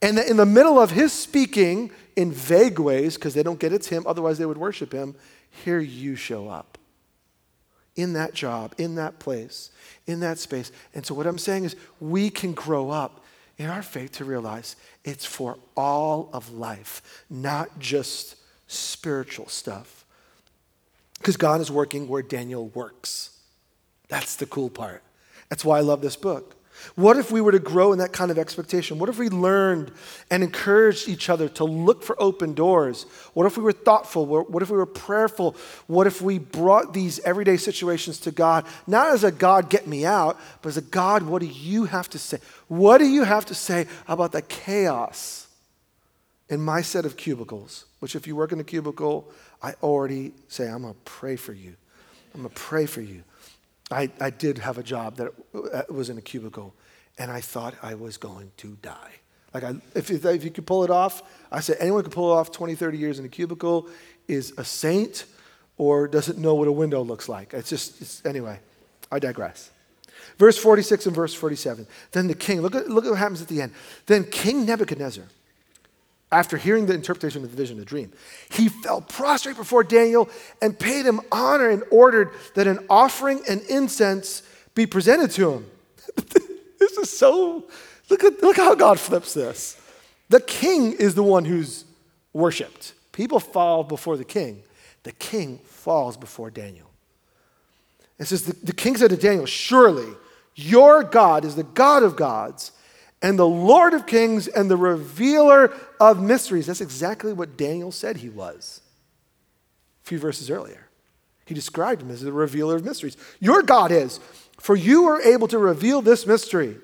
[0.00, 3.88] And in the middle of His speaking in vague ways, because they don't get it's
[3.88, 5.16] Him, otherwise they would worship Him,
[5.64, 6.78] here you show up
[7.96, 9.72] in that job, in that place,
[10.06, 10.70] in that space.
[10.94, 13.24] And so, what I'm saying is, we can grow up
[13.56, 18.36] in our faith to realize it's for all of life, not just
[18.68, 19.97] spiritual stuff.
[21.18, 23.30] Because God is working where Daniel works.
[24.08, 25.02] That's the cool part.
[25.48, 26.54] That's why I love this book.
[26.94, 28.98] What if we were to grow in that kind of expectation?
[28.98, 29.90] What if we learned
[30.30, 33.04] and encouraged each other to look for open doors?
[33.34, 34.26] What if we were thoughtful?
[34.26, 35.56] What if we were prayerful?
[35.86, 40.06] What if we brought these everyday situations to God, not as a God, get me
[40.06, 42.38] out, but as a God, what do you have to say?
[42.68, 45.48] What do you have to say about the chaos
[46.48, 47.86] in my set of cubicles?
[47.98, 51.52] Which, if you work in a cubicle, I already say, I'm going to pray for
[51.52, 51.74] you.
[52.34, 53.22] I'm going to pray for you.
[53.90, 56.74] I, I did have a job that uh, was in a cubicle,
[57.18, 59.12] and I thought I was going to die.
[59.54, 62.34] Like, I, if, if you could pull it off, I said, anyone could pull it
[62.34, 63.88] off 20, 30 years in a cubicle
[64.28, 65.24] is a saint
[65.78, 67.54] or doesn't know what a window looks like.
[67.54, 68.60] It's just, it's, anyway,
[69.10, 69.70] I digress.
[70.36, 71.86] Verse 46 and verse 47.
[72.12, 73.72] Then the king, look at, look at what happens at the end.
[74.06, 75.24] Then King Nebuchadnezzar
[76.30, 78.12] after hearing the interpretation of the vision, of the dream,
[78.50, 80.28] he fell prostrate before Daniel
[80.60, 84.42] and paid him honor and ordered that an offering and incense
[84.74, 85.66] be presented to him.
[86.78, 87.64] this is so,
[88.10, 89.80] look, at, look how God flips this.
[90.28, 91.84] The king is the one who's
[92.32, 92.92] worshiped.
[93.12, 94.62] People fall before the king,
[95.04, 96.90] the king falls before Daniel.
[98.18, 100.12] It says, the, the king said to Daniel, Surely
[100.54, 102.72] your God is the God of gods
[103.22, 106.66] and the Lord of kings and the revealer of mysteries.
[106.66, 108.80] That's exactly what Daniel said he was
[110.04, 110.88] a few verses earlier.
[111.44, 113.16] He described him as the revealer of mysteries.
[113.40, 114.20] Your God is,
[114.58, 116.76] for you are able to reveal this mystery.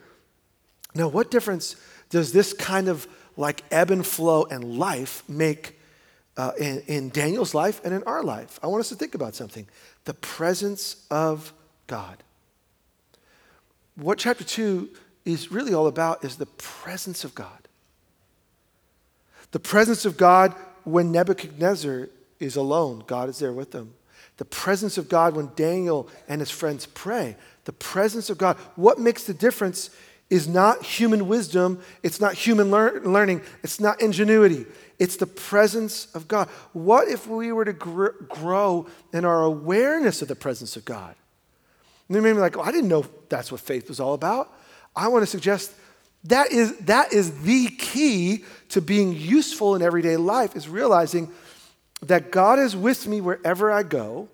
[0.95, 1.77] Now, what difference
[2.09, 5.79] does this kind of like ebb and flow and life make
[6.37, 8.59] uh, in, in Daniel's life and in our life?
[8.63, 9.67] I want us to think about something
[10.05, 11.53] the presence of
[11.87, 12.23] God.
[13.97, 14.89] what chapter 2
[15.25, 17.64] is really all about is the presence of God.
[19.55, 22.09] The presence of God when Nebuchadnezzar
[22.41, 23.95] is alone, God is there with them.
[24.37, 27.37] The presence of God when Daniel and his friends pray.
[27.65, 28.57] The presence of God.
[28.75, 29.91] What makes the difference
[30.29, 34.67] is not human wisdom, it's not human lear- learning, it's not ingenuity.
[34.99, 36.49] It's the presence of God.
[36.73, 41.15] What if we were to gr- grow in our awareness of the presence of God?
[42.09, 44.53] And they may be like, oh, I didn't know that's what faith was all about.
[44.97, 45.73] I want to suggest
[46.25, 51.31] that is, that is the key to being useful in everyday life, is realizing
[52.03, 54.29] that God is with me wherever I go,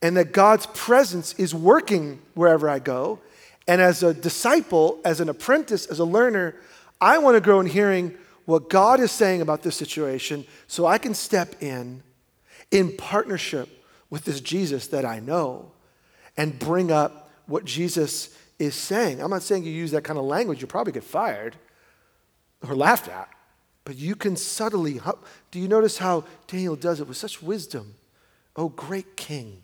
[0.00, 3.20] and that God's presence is working wherever I go.
[3.68, 6.56] And as a disciple, as an apprentice, as a learner,
[7.00, 10.98] I want to grow in hearing what God is saying about this situation so I
[10.98, 12.02] can step in
[12.70, 13.68] in partnership
[14.10, 15.70] with this Jesus that I know
[16.36, 19.20] and bring up what Jesus is saying.
[19.20, 21.56] I'm not saying you use that kind of language, you'll probably get fired
[22.66, 23.28] or laughed at.
[23.84, 25.00] But you can subtly,
[25.50, 27.94] do you notice how Daniel does it with such wisdom?
[28.54, 29.62] Oh, great king,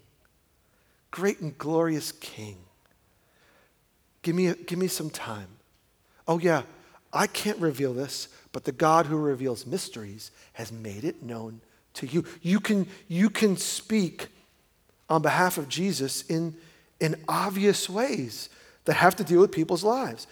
[1.11, 2.57] great and glorious king.
[4.23, 5.49] Give me, give me some time.
[6.27, 6.63] Oh, yeah,
[7.13, 11.61] I can't reveal this, but the God who reveals mysteries has made it known
[11.95, 12.25] to you.
[12.43, 14.27] You can, you can speak
[15.09, 16.57] on behalf of Jesus in,
[17.01, 18.49] in obvious ways
[18.88, 20.27] that have to deal with people's lives.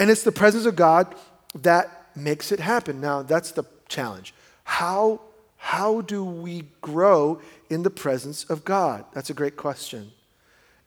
[0.00, 1.14] And it's the presence of God
[1.54, 3.00] that makes it happen.
[3.00, 4.34] Now, that's the challenge.
[4.64, 5.20] How,
[5.56, 9.04] how do we grow in the presence of God?
[9.12, 10.10] That's a great question.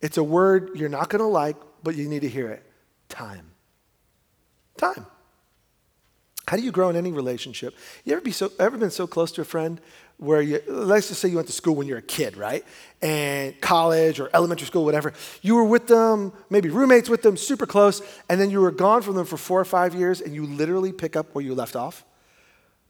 [0.01, 2.61] It's a word you're not going to like, but you need to hear it
[3.07, 3.51] time.
[4.75, 5.05] Time.
[6.45, 7.73] How do you grow in any relationship?
[8.03, 9.79] You ever, be so, ever been so close to a friend
[10.23, 12.65] where you, let's just say you went to school when you're a kid, right?
[13.01, 15.13] And college or elementary school, whatever.
[15.41, 19.01] You were with them, maybe roommates with them, super close, and then you were gone
[19.01, 21.75] from them for four or five years and you literally pick up where you left
[21.75, 22.05] off.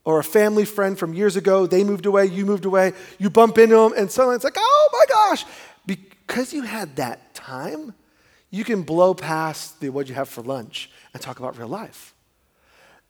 [0.04, 3.58] Or a family friend from years ago, they moved away, you moved away, you bump
[3.58, 5.44] into them, and suddenly it's like, oh my gosh.
[5.86, 7.94] Because you had that time,
[8.50, 12.14] you can blow past the what you have for lunch and talk about real life.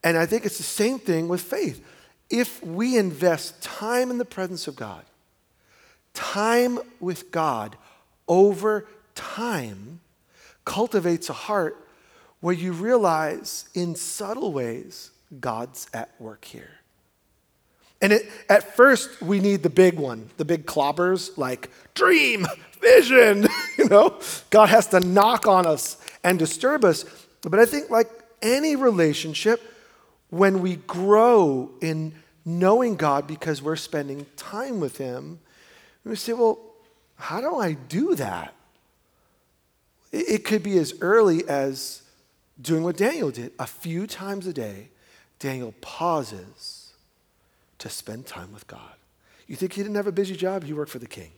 [0.02, 1.84] And I think it's the same thing with faith.
[2.34, 5.04] If we invest time in the presence of God,
[6.14, 7.76] time with God
[8.26, 10.00] over time
[10.64, 11.86] cultivates a heart
[12.40, 16.80] where you realize in subtle ways God's at work here.
[18.02, 22.48] And it, at first, we need the big one, the big clobbers like dream,
[22.80, 23.46] vision.
[23.78, 24.18] you know,
[24.50, 27.04] God has to knock on us and disturb us.
[27.42, 28.10] But I think, like
[28.42, 29.62] any relationship,
[30.30, 32.12] when we grow in
[32.44, 35.40] knowing God because we're spending time with Him,
[36.04, 36.58] we say, well,
[37.16, 38.54] how do I do that?
[40.12, 42.02] It could be as early as
[42.60, 43.52] doing what Daniel did.
[43.58, 44.88] A few times a day,
[45.38, 46.92] Daniel pauses
[47.78, 48.94] to spend time with God.
[49.46, 50.64] You think he didn't have a busy job?
[50.64, 51.32] He worked for the king.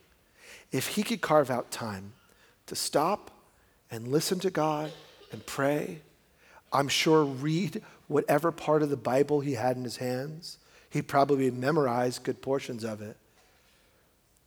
[0.73, 2.13] If he could carve out time
[2.67, 3.31] to stop
[3.91, 4.93] and listen to God
[5.33, 6.01] and pray,
[6.73, 10.59] I'm sure read whatever part of the Bible he had in his hands.
[10.97, 13.19] He probably memorized good portions of it.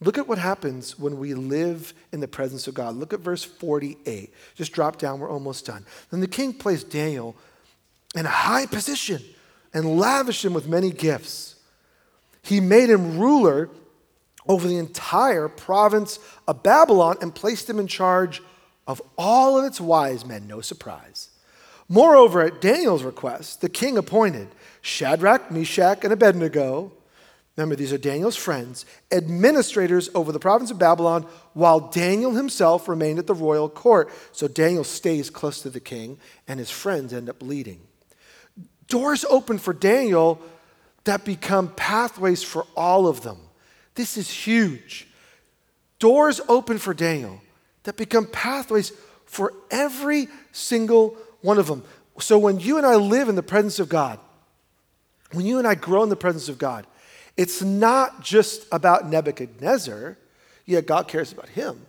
[0.01, 2.95] Look at what happens when we live in the presence of God.
[2.95, 4.33] Look at verse 48.
[4.55, 5.85] Just drop down, we're almost done.
[6.09, 7.35] Then the king placed Daniel
[8.15, 9.21] in a high position
[9.75, 11.57] and lavished him with many gifts.
[12.41, 13.69] He made him ruler
[14.47, 18.41] over the entire province of Babylon and placed him in charge
[18.87, 20.47] of all of its wise men.
[20.47, 21.28] No surprise.
[21.89, 24.47] Moreover, at Daniel's request, the king appointed
[24.81, 26.93] Shadrach, Meshach, and Abednego.
[27.57, 33.19] Remember, these are Daniel's friends, administrators over the province of Babylon, while Daniel himself remained
[33.19, 34.09] at the royal court.
[34.31, 37.81] So Daniel stays close to the king, and his friends end up leading.
[38.87, 40.39] Doors open for Daniel
[41.03, 43.39] that become pathways for all of them.
[43.95, 45.07] This is huge.
[45.97, 47.41] Doors open for Daniel
[47.83, 48.93] that become pathways
[49.25, 51.83] for every single one of them.
[52.19, 54.19] So when you and I live in the presence of God,
[55.31, 56.85] when you and I grow in the presence of God,
[57.37, 60.17] it's not just about Nebuchadnezzar.
[60.65, 61.85] Yeah, God cares about him.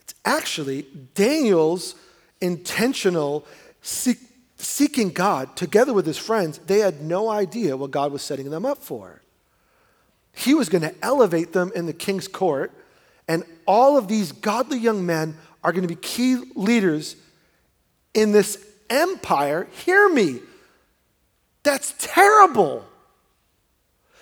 [0.00, 1.94] It's actually Daniel's
[2.40, 3.44] intentional
[3.82, 4.18] seek,
[4.56, 6.58] seeking God together with his friends.
[6.58, 9.22] They had no idea what God was setting them up for.
[10.32, 12.72] He was going to elevate them in the king's court,
[13.26, 17.16] and all of these godly young men are going to be key leaders
[18.14, 20.40] in this empire, hear me.
[21.62, 22.84] That's terrible.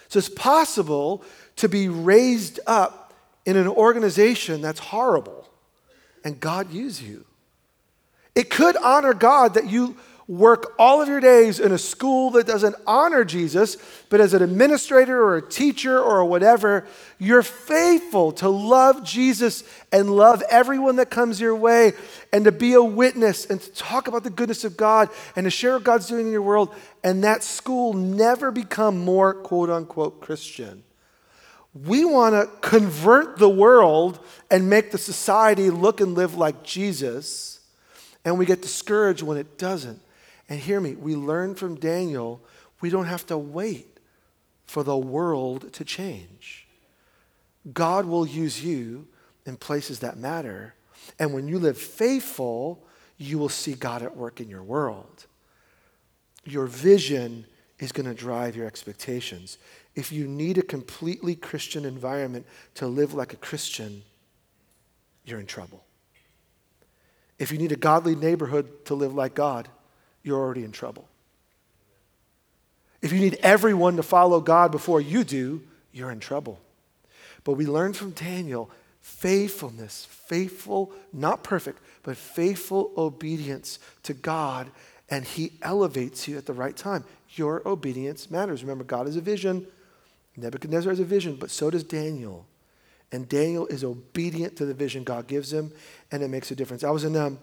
[0.08, 1.22] So it's possible
[1.56, 3.14] to be raised up
[3.44, 5.48] in an organization that's horrible
[6.24, 7.24] and God use you.
[8.34, 9.96] It could honor God that you
[10.28, 13.76] work all of your days in a school that doesn't honor Jesus,
[14.08, 16.84] but as an administrator or a teacher or whatever,
[17.18, 19.62] you're faithful to love Jesus
[19.92, 21.92] and love everyone that comes your way
[22.32, 25.50] and to be a witness and to talk about the goodness of God and to
[25.50, 26.74] share what God's doing in your world.
[27.04, 30.82] And that school never become more quote unquote Christian.
[31.72, 34.18] We want to convert the world
[34.50, 37.60] and make the society look and live like Jesus.
[38.24, 40.00] And we get discouraged when it doesn't.
[40.48, 42.42] And hear me, we learn from Daniel,
[42.80, 43.98] we don't have to wait
[44.64, 46.68] for the world to change.
[47.72, 49.08] God will use you
[49.44, 50.74] in places that matter.
[51.18, 52.84] And when you live faithful,
[53.16, 55.26] you will see God at work in your world.
[56.44, 57.46] Your vision
[57.78, 59.58] is going to drive your expectations.
[59.94, 64.02] If you need a completely Christian environment to live like a Christian,
[65.24, 65.84] you're in trouble.
[67.38, 69.68] If you need a godly neighborhood to live like God,
[70.26, 71.08] you're already in trouble.
[73.00, 75.62] If you need everyone to follow God before you do,
[75.92, 76.58] you're in trouble.
[77.44, 78.70] But we learn from Daniel
[79.00, 84.68] faithfulness, faithful, not perfect, but faithful obedience to God,
[85.08, 87.04] and He elevates you at the right time.
[87.36, 88.64] Your obedience matters.
[88.64, 89.64] Remember, God is a vision.
[90.36, 92.46] Nebuchadnezzar has a vision, but so does Daniel.
[93.12, 95.70] And Daniel is obedient to the vision God gives him,
[96.10, 96.82] and it makes a difference.
[96.82, 97.38] I was in um,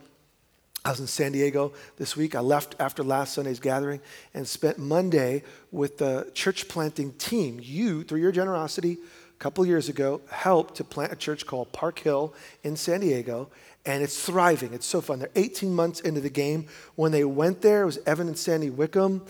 [0.86, 2.36] I was in San Diego this week.
[2.36, 4.02] I left after last Sunday's gathering
[4.34, 7.60] and spent Monday with the church planting team.
[7.62, 8.98] You, through your generosity,
[9.34, 13.50] a couple years ago, helped to plant a church called Park Hill in San Diego,
[13.86, 14.74] and it's thriving.
[14.74, 15.20] It's so fun.
[15.20, 16.68] They're 18 months into the game.
[16.96, 19.22] When they went there, it was Evan and Sandy Wickham.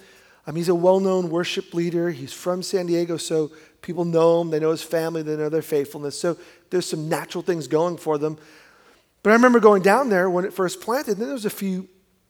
[0.47, 2.09] Um, he's a well known worship leader.
[2.09, 3.51] He's from San Diego, so
[3.83, 4.49] people know him.
[4.49, 6.19] They know his family, they know their faithfulness.
[6.19, 6.35] So
[6.71, 8.39] there's some natural things going for them.
[9.23, 11.87] But I remember going down there when it first planted, and there was a few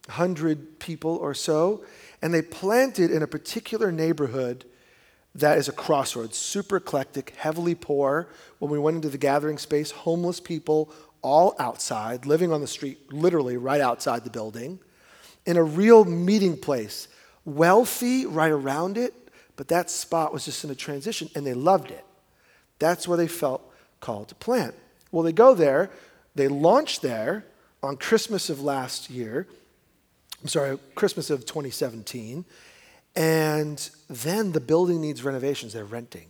[0.08, 1.84] hundred people or so,
[2.22, 4.64] and they planted in a particular neighborhood
[5.34, 8.28] that is a crossroads, super eclectic, heavily poor.
[8.60, 13.12] When we went into the gathering space, homeless people all outside, living on the street,
[13.12, 14.78] literally right outside the building,
[15.44, 17.08] in a real meeting place.
[17.44, 19.12] Wealthy right around it,
[19.56, 22.04] but that spot was just in a transition, and they loved it.
[22.78, 23.68] That's where they felt
[24.00, 24.74] called to plant.
[25.10, 25.90] Well, they go there
[26.34, 27.44] they launched there
[27.82, 29.46] on Christmas of last year.
[30.42, 32.44] I'm sorry, Christmas of 2017.
[33.16, 35.72] And then the building needs renovations.
[35.72, 36.26] They're renting.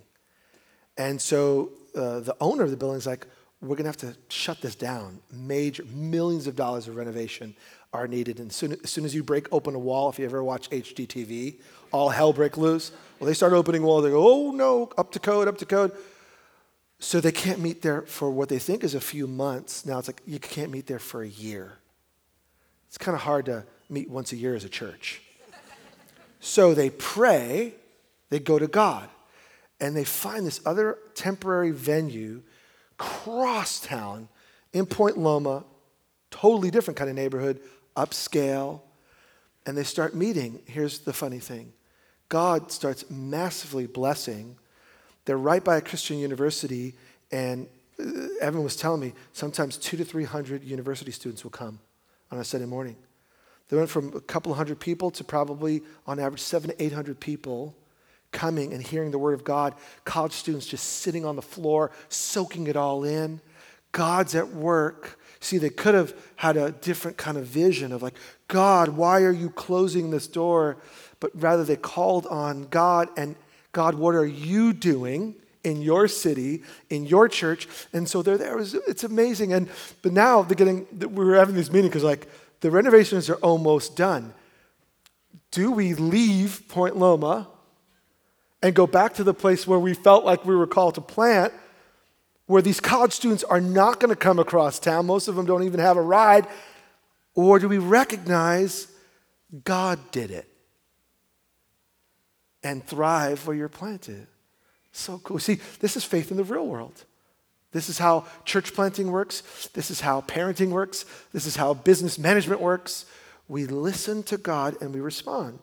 [0.96, 3.26] And so uh, the owner of the building is like,
[3.60, 5.20] we're going to have to shut this down.
[5.32, 7.56] Major, millions of dollars of renovation
[7.94, 8.40] are needed.
[8.40, 11.60] And soon, as soon as you break open a wall, if you ever watch HGTV,
[11.92, 12.92] all hell break loose.
[13.18, 14.04] Well, they start opening walls.
[14.04, 15.92] They go, oh no, up to code, up to code.
[17.04, 19.84] So they can't meet there for what they think is a few months.
[19.84, 21.74] Now it's like you can't meet there for a year.
[22.88, 25.20] It's kind of hard to meet once a year as a church.
[26.40, 27.74] so they pray,
[28.30, 29.10] they go to God,
[29.80, 32.40] and they find this other temporary venue
[32.96, 34.30] cross town
[34.72, 35.62] in Point Loma,
[36.30, 37.60] totally different kind of neighborhood,
[37.94, 38.80] upscale,
[39.66, 40.62] and they start meeting.
[40.64, 41.74] Here's the funny thing
[42.30, 44.56] God starts massively blessing
[45.24, 46.94] they're right by a Christian university,
[47.32, 47.66] and
[47.98, 51.78] uh, Evan was telling me sometimes two to 300 university students will come
[52.30, 52.96] on a Sunday morning.
[53.68, 57.74] They went from a couple hundred people to probably, on average, seven to 800 people
[58.32, 59.74] coming and hearing the Word of God.
[60.04, 63.40] College students just sitting on the floor, soaking it all in.
[63.92, 65.18] God's at work.
[65.40, 68.14] See, they could have had a different kind of vision of like,
[68.48, 70.76] God, why are you closing this door?
[71.20, 73.36] But rather, they called on God and
[73.74, 77.68] God, what are you doing in your city, in your church?
[77.92, 78.58] And so they're there.
[78.58, 79.52] It's amazing.
[79.52, 79.68] And
[80.02, 80.86] but now they're getting.
[80.98, 82.28] We were having this meeting because like
[82.60, 84.32] the renovations are almost done.
[85.50, 87.48] Do we leave Point Loma
[88.62, 91.52] and go back to the place where we felt like we were called to plant?
[92.46, 95.06] Where these college students are not going to come across town.
[95.06, 96.46] Most of them don't even have a ride.
[97.34, 98.86] Or do we recognize
[99.64, 100.53] God did it?
[102.64, 104.26] And thrive where you're planted.
[104.90, 105.38] So cool.
[105.38, 107.04] See, this is faith in the real world.
[107.72, 109.68] This is how church planting works.
[109.74, 111.04] This is how parenting works.
[111.32, 113.04] This is how business management works.
[113.48, 115.58] We listen to God and we respond.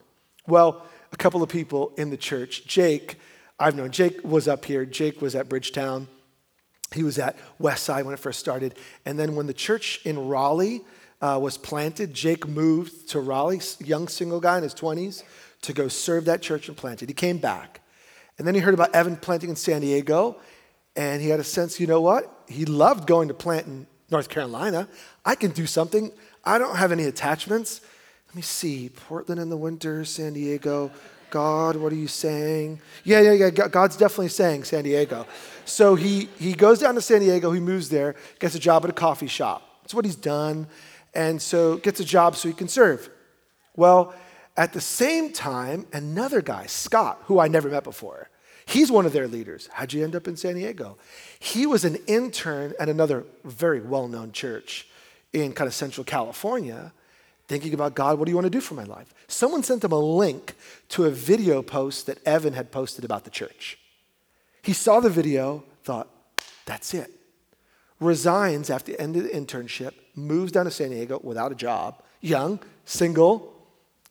[0.48, 3.18] Well, a couple of people in the church, Jake,
[3.58, 4.86] I've known Jake was up here.
[4.86, 6.08] Jake was at Bridgetown.
[6.94, 8.76] He was at Westside when it first started.
[9.06, 10.82] And then when the church in Raleigh
[11.22, 15.24] uh, was planted, Jake moved to Raleigh, young single guy in his 20s
[15.62, 17.10] to go serve that church and plant it.
[17.10, 17.82] He came back.
[18.38, 20.38] And then he heard about Evan planting in San Diego,
[20.96, 22.44] and he had a sense, you know what?
[22.48, 24.88] He loved going to plant in North Carolina.
[25.24, 26.12] I can do something.
[26.44, 27.82] I don't have any attachments.
[28.28, 28.90] Let me see.
[28.90, 30.92] Portland in the winter, San Diego.
[31.30, 32.82] God, what are you saying?
[33.04, 33.50] Yeah, yeah, yeah.
[33.50, 35.26] God's definitely saying San Diego.
[35.66, 38.90] So he, he goes down to San Diego, he moves there, gets a job at
[38.90, 39.80] a coffee shop.
[39.82, 40.68] That's what he's done.
[41.14, 43.10] And so gets a job so he can serve.
[43.76, 44.14] Well,
[44.62, 48.30] at the same time, another guy, Scott, who I never met before,
[48.68, 49.68] he's one of their leaders.
[49.74, 51.00] How'd you end up in San Diego?
[51.40, 54.88] He was an intern at another very well known church
[55.34, 56.94] in kind of central California
[57.48, 59.16] thinking about God, what do you want to do for my life?
[59.28, 60.54] Someone sent him a link
[60.90, 63.80] to a video post that Evan had posted about the church.
[64.62, 66.08] He saw the video, thought,
[66.68, 67.10] that's it.
[68.00, 72.04] Resigns after the end of the internship, moves down to San Diego without a job,
[72.22, 73.51] young, single.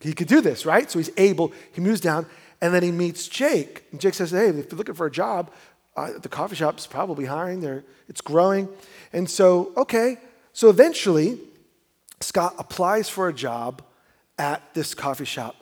[0.00, 0.90] He could do this, right?
[0.90, 2.26] So he's able, he moves down,
[2.60, 3.84] and then he meets Jake.
[3.92, 5.50] And Jake says, Hey, if you're looking for a job,
[5.96, 8.68] uh, the coffee shop's probably hiring, They're, it's growing.
[9.12, 10.18] And so, okay.
[10.52, 11.38] So eventually,
[12.20, 13.82] Scott applies for a job
[14.38, 15.56] at this coffee shop.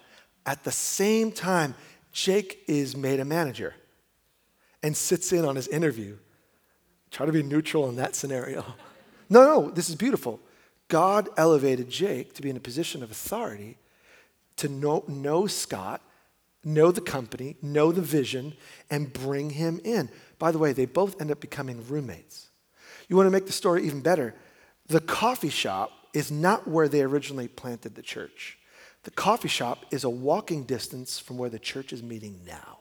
[0.47, 1.75] At the same time,
[2.13, 3.75] Jake is made a manager
[4.83, 6.17] and sits in on his interview.
[7.11, 8.65] Try to be neutral in that scenario.
[9.31, 10.41] No, no, this is beautiful.
[10.89, 13.77] God elevated Jake to be in a position of authority
[14.59, 16.03] to know, know Scott,
[16.65, 18.55] know the company, know the vision,
[18.91, 20.11] and bring him in.
[20.39, 22.49] By the way, they both end up becoming roommates.
[23.09, 24.35] You want to make the story even better?
[24.87, 28.59] The coffee shop is not where they originally planted the church.
[29.05, 32.79] The coffee shop is a walking distance from where the church is meeting now.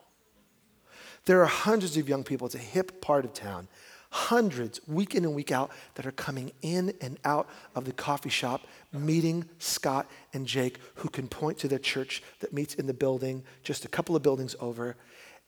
[1.26, 3.68] There are hundreds of young people, it's a hip part of town,
[4.10, 8.30] hundreds week in and week out that are coming in and out of the coffee
[8.30, 12.94] shop, meeting Scott and Jake, who can point to their church that meets in the
[12.94, 14.96] building just a couple of buildings over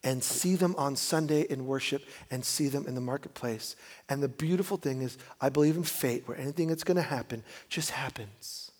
[0.03, 3.75] and see them on Sunday in worship and see them in the marketplace.
[4.07, 7.43] And the beautiful thing is, I believe in fate where anything that's going to happen
[7.67, 8.71] just happens.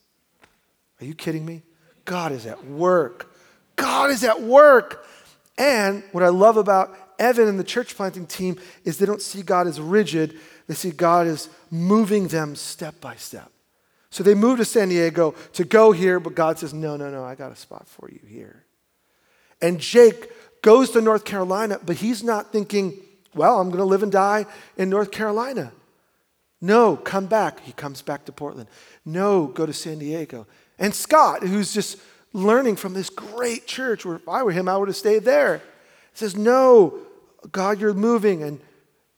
[1.01, 1.63] Are you kidding me?
[2.05, 3.33] God is at work.
[3.75, 5.05] God is at work.
[5.57, 9.41] And what I love about Evan and the church planting team is they don't see
[9.41, 13.51] God as rigid, they see God as moving them step by step.
[14.09, 17.23] So they move to San Diego to go here, but God says, No, no, no,
[17.23, 18.63] I got a spot for you here.
[19.61, 22.99] And Jake goes to North Carolina, but he's not thinking,
[23.33, 24.45] well, I'm going to live and die
[24.77, 25.71] in North Carolina.
[26.61, 27.61] No, come back.
[27.61, 28.67] He comes back to Portland.
[29.05, 30.47] No, go to San Diego.
[30.77, 31.97] And Scott, who's just
[32.33, 35.61] learning from this great church, where if I were him, I would have stayed there,
[36.13, 36.99] says, No,
[37.51, 38.43] God, you're moving.
[38.43, 38.59] And,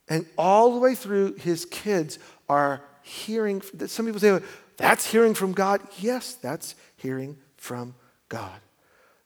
[0.07, 2.19] and all the way through, his kids
[2.49, 3.61] are hearing.
[3.87, 4.39] Some people say,
[4.77, 5.81] That's hearing from God.
[5.99, 7.95] Yes, that's hearing from
[8.29, 8.59] God.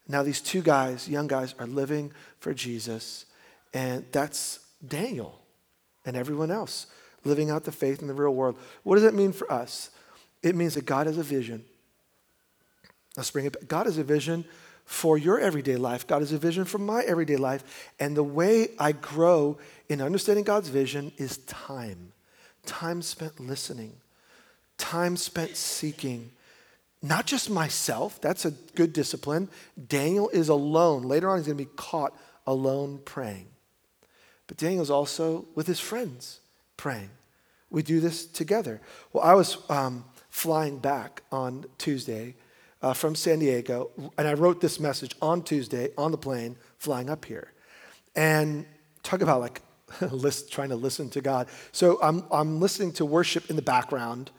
[0.08, 3.26] Now, these two guys, young guys, are living for Jesus,
[3.74, 5.40] and that's Daniel
[6.04, 6.86] and everyone else
[7.24, 8.56] living out the faith in the real world.
[8.84, 9.90] What does that mean for us?
[10.42, 11.64] It means that God has a vision.
[13.16, 13.66] Let's bring it back.
[13.66, 14.44] God has a vision
[14.86, 16.06] for your everyday life.
[16.06, 17.92] God has a vision for my everyday life.
[18.00, 19.58] And the way I grow
[19.88, 22.12] in understanding God's vision is time
[22.64, 23.92] time spent listening,
[24.76, 26.32] time spent seeking,
[27.00, 29.48] not just myself, that's a good discipline.
[29.86, 31.02] Daniel is alone.
[31.02, 32.12] Later on, he's going to be caught
[32.44, 33.46] alone praying.
[34.48, 36.40] But Daniel's also with his friends
[36.76, 37.10] praying.
[37.70, 38.80] We do this together.
[39.12, 42.34] Well, I was um, flying back on Tuesday
[42.86, 47.10] uh, from San Diego, and I wrote this message on Tuesday on the plane flying
[47.10, 47.52] up here.
[48.14, 48.64] And
[49.02, 49.60] talk about like
[50.12, 51.48] list, trying to listen to God.
[51.72, 54.30] So I'm, I'm listening to worship in the background.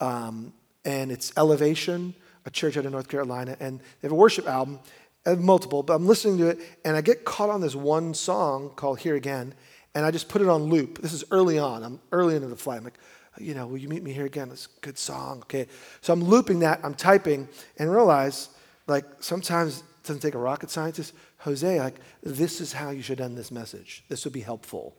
[0.00, 0.52] Um,
[0.84, 2.12] and it's Elevation,
[2.44, 4.80] a church out of North Carolina, and they have a worship album,
[5.24, 8.98] multiple, but I'm listening to it, and I get caught on this one song called
[8.98, 9.54] Here Again,
[9.94, 11.00] and I just put it on loop.
[11.00, 11.84] This is early on.
[11.84, 12.78] I'm early into the flight.
[12.78, 12.98] I'm like,
[13.38, 14.50] you know, will you meet me here again?
[14.50, 15.38] It's a good song.
[15.42, 15.66] Okay.
[16.00, 18.50] So I'm looping that, I'm typing, and realize,
[18.86, 21.14] like, sometimes it doesn't take a rocket scientist.
[21.38, 24.04] Jose, like, this is how you should end this message.
[24.08, 24.94] This would be helpful.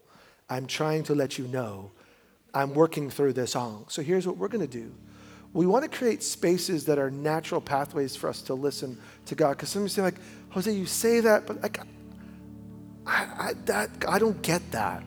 [0.48, 1.92] I'm trying to let you know
[2.52, 3.86] I'm working through this song.
[3.88, 4.92] So here's what we're going to do
[5.52, 9.50] we want to create spaces that are natural pathways for us to listen to God.
[9.50, 10.16] Because some say, like,
[10.50, 11.78] Jose, you say that, but like,
[13.06, 15.04] I, I, that, I don't get that.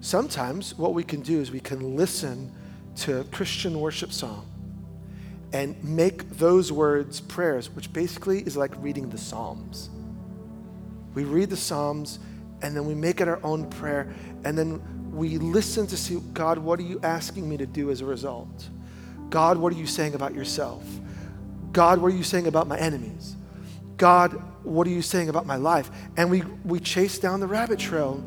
[0.00, 2.52] Sometimes what we can do is we can listen
[2.96, 4.46] to Christian worship song
[5.52, 9.90] and make those words prayers, which basically is like reading the Psalms.
[11.14, 12.18] We read the Psalms
[12.62, 14.12] and then we make it our own prayer,
[14.44, 14.82] and then
[15.12, 18.68] we listen to see, God, what are you asking me to do as a result?
[19.30, 20.84] God, what are you saying about yourself?
[21.72, 23.34] God, what are you saying about my enemies?
[23.96, 24.32] God,
[24.62, 25.90] what are you saying about my life?
[26.16, 28.22] And we, we chase down the rabbit trail.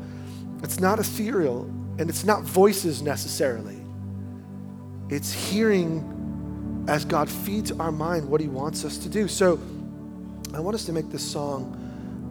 [0.64, 1.64] It's not ethereal
[1.98, 3.80] and it's not voices necessarily.
[5.10, 9.28] It's hearing as God feeds our mind what He wants us to do.
[9.28, 9.60] So
[10.54, 11.80] I want us to make this song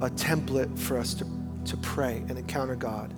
[0.02, 1.26] a template for us to,
[1.66, 3.14] to pray and encounter God.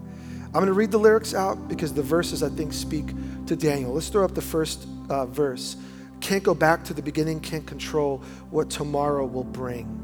[0.47, 3.07] I'm going to read the lyrics out because the verses I think speak
[3.47, 3.93] to Daniel.
[3.93, 5.77] Let's throw up the first uh, verse.
[6.21, 10.01] Can't go back to the beginning, can't control what tomorrow will bring.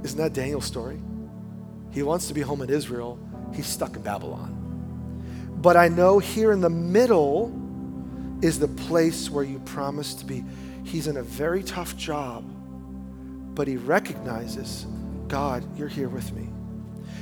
[0.04, 1.00] Isn't that Daniel's story?
[1.92, 3.18] He wants to be home in Israel,
[3.54, 4.60] he's stuck in Babylon.
[5.56, 7.52] But I know here in the middle
[8.42, 10.44] is the place where you promised to be.
[10.84, 12.44] He's in a very tough job,
[13.54, 14.86] but he recognizes,
[15.28, 16.48] God, you're here with me.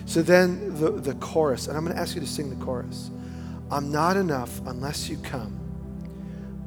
[0.06, 3.10] So then the, the chorus, and I'm going to ask you to sing the chorus.
[3.70, 5.58] I'm not enough unless you come.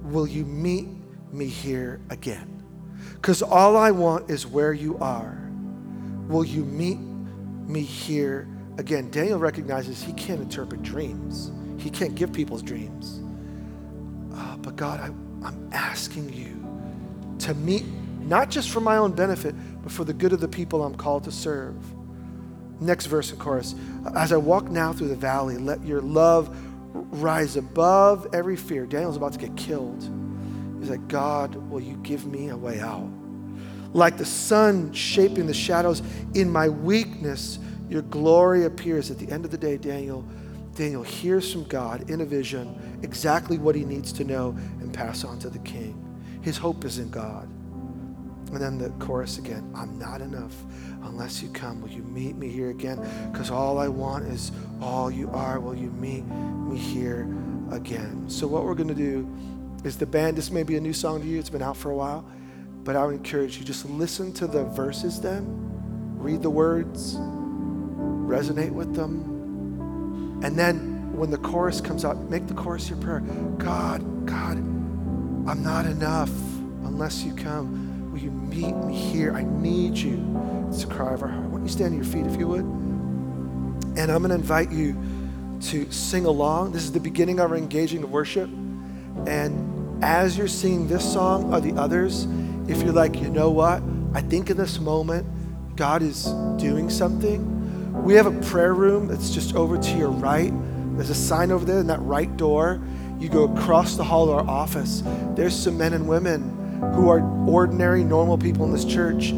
[0.04, 0.88] Will you meet
[1.34, 2.64] me here again?
[3.14, 5.38] Because all I want is where you are.
[6.28, 7.00] Will you meet
[7.68, 8.48] me here
[8.78, 9.10] again?
[9.12, 13.22] Daniel recognizes he can't interpret dreams, he can't give people's dreams.
[14.34, 15.06] Uh, but God, I,
[15.46, 16.62] I'm asking you
[17.40, 17.86] to meet,
[18.22, 21.24] not just for my own benefit, but for the good of the people I'm called
[21.26, 21.76] to serve.
[22.82, 23.76] Next verse and chorus.
[24.16, 26.56] As I walk now through the valley, let your love
[26.94, 28.86] rise above every fear.
[28.86, 30.10] Daniel's about to get killed.
[30.80, 33.10] He's like, God, will you give me a way out?
[33.94, 36.02] Like the sun shaping the shadows
[36.34, 37.60] in my weakness,
[37.90, 39.12] your glory appears.
[39.12, 40.26] At the end of the day, Daniel,
[40.76, 45.24] Daniel hears from God in a vision exactly what he needs to know and pass
[45.24, 46.02] on to the king.
[46.42, 47.50] His hope is in God.
[48.52, 50.54] And then the chorus again I'm not enough
[51.04, 51.82] unless you come.
[51.82, 53.00] Will you meet me here again?
[53.32, 55.60] Because all I want is all you are.
[55.60, 57.28] Will you meet me here
[57.72, 58.30] again?
[58.30, 59.28] So, what we're going to do
[59.84, 61.92] is the band, this may be a new song to you, it's been out for
[61.92, 62.26] a while,
[62.84, 65.46] but I would encourage you just listen to the verses then,
[66.18, 67.18] read the words,
[68.28, 73.22] resonate with them, and then when the chorus comes out, make the chorus your prayer.
[73.58, 76.30] God, God, I'm not enough
[76.84, 78.12] unless you come.
[78.12, 79.34] Will you meet me here?
[79.34, 80.68] I need you.
[80.70, 81.46] It's a cry of our heart.
[81.46, 82.66] Why don't you stand to your feet if you would?
[82.66, 84.96] And I'm going to invite you
[85.62, 86.74] to sing along.
[86.74, 88.50] This is the beginning of our engaging of worship.
[89.26, 92.28] And as you're singing this song or the others,
[92.68, 93.82] if you're like, you know what?
[94.14, 95.26] I think in this moment,
[95.78, 96.26] God is
[96.58, 97.55] doing something
[98.06, 100.54] we have a prayer room that's just over to your right.
[100.96, 102.80] There's a sign over there in that right door.
[103.20, 105.02] You go across the hall to our office.
[105.36, 106.52] There's some men and women
[106.94, 109.32] who are ordinary, normal people in this church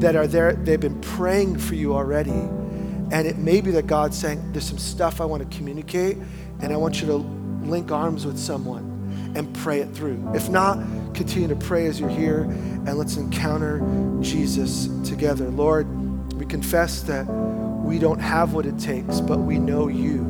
[0.00, 0.54] that are there.
[0.54, 2.30] They've been praying for you already.
[2.30, 6.16] And it may be that God's saying, There's some stuff I want to communicate,
[6.62, 10.32] and I want you to link arms with someone and pray it through.
[10.34, 10.78] If not,
[11.12, 13.82] continue to pray as you're here, and let's encounter
[14.22, 15.50] Jesus together.
[15.50, 15.86] Lord,
[16.38, 17.26] we confess that
[17.84, 20.22] we don't have what it takes, but we know you.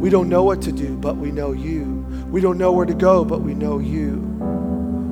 [0.00, 1.84] We don't know what to do, but we know you.
[2.30, 4.16] We don't know where to go, but we know you.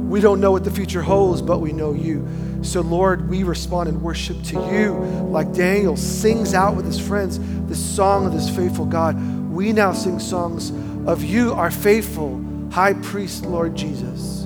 [0.08, 2.26] We don't know what the future holds, but we know you.
[2.62, 4.94] So, Lord, we respond in worship to you
[5.30, 7.38] like Daniel sings out with his friends
[7.68, 9.16] the song of this faithful God.
[9.50, 10.70] We now sing songs
[11.06, 12.42] of you, our faithful
[12.72, 14.37] high priest, Lord Jesus.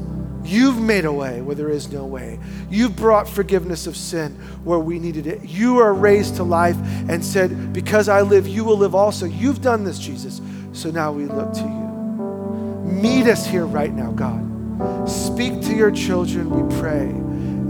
[0.45, 2.38] You've made a way where there is no way.
[2.70, 4.32] You've brought forgiveness of sin
[4.64, 5.45] where we needed it.
[5.45, 6.76] You are raised to life
[7.09, 9.26] and said, Because I live, you will live also.
[9.26, 10.40] You've done this, Jesus.
[10.72, 12.93] So now we look to you.
[12.93, 15.09] Meet us here right now, God.
[15.09, 17.14] Speak to your children, we pray,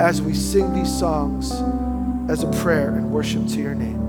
[0.04, 1.52] as we sing these songs
[2.30, 4.01] as a prayer and worship to your name.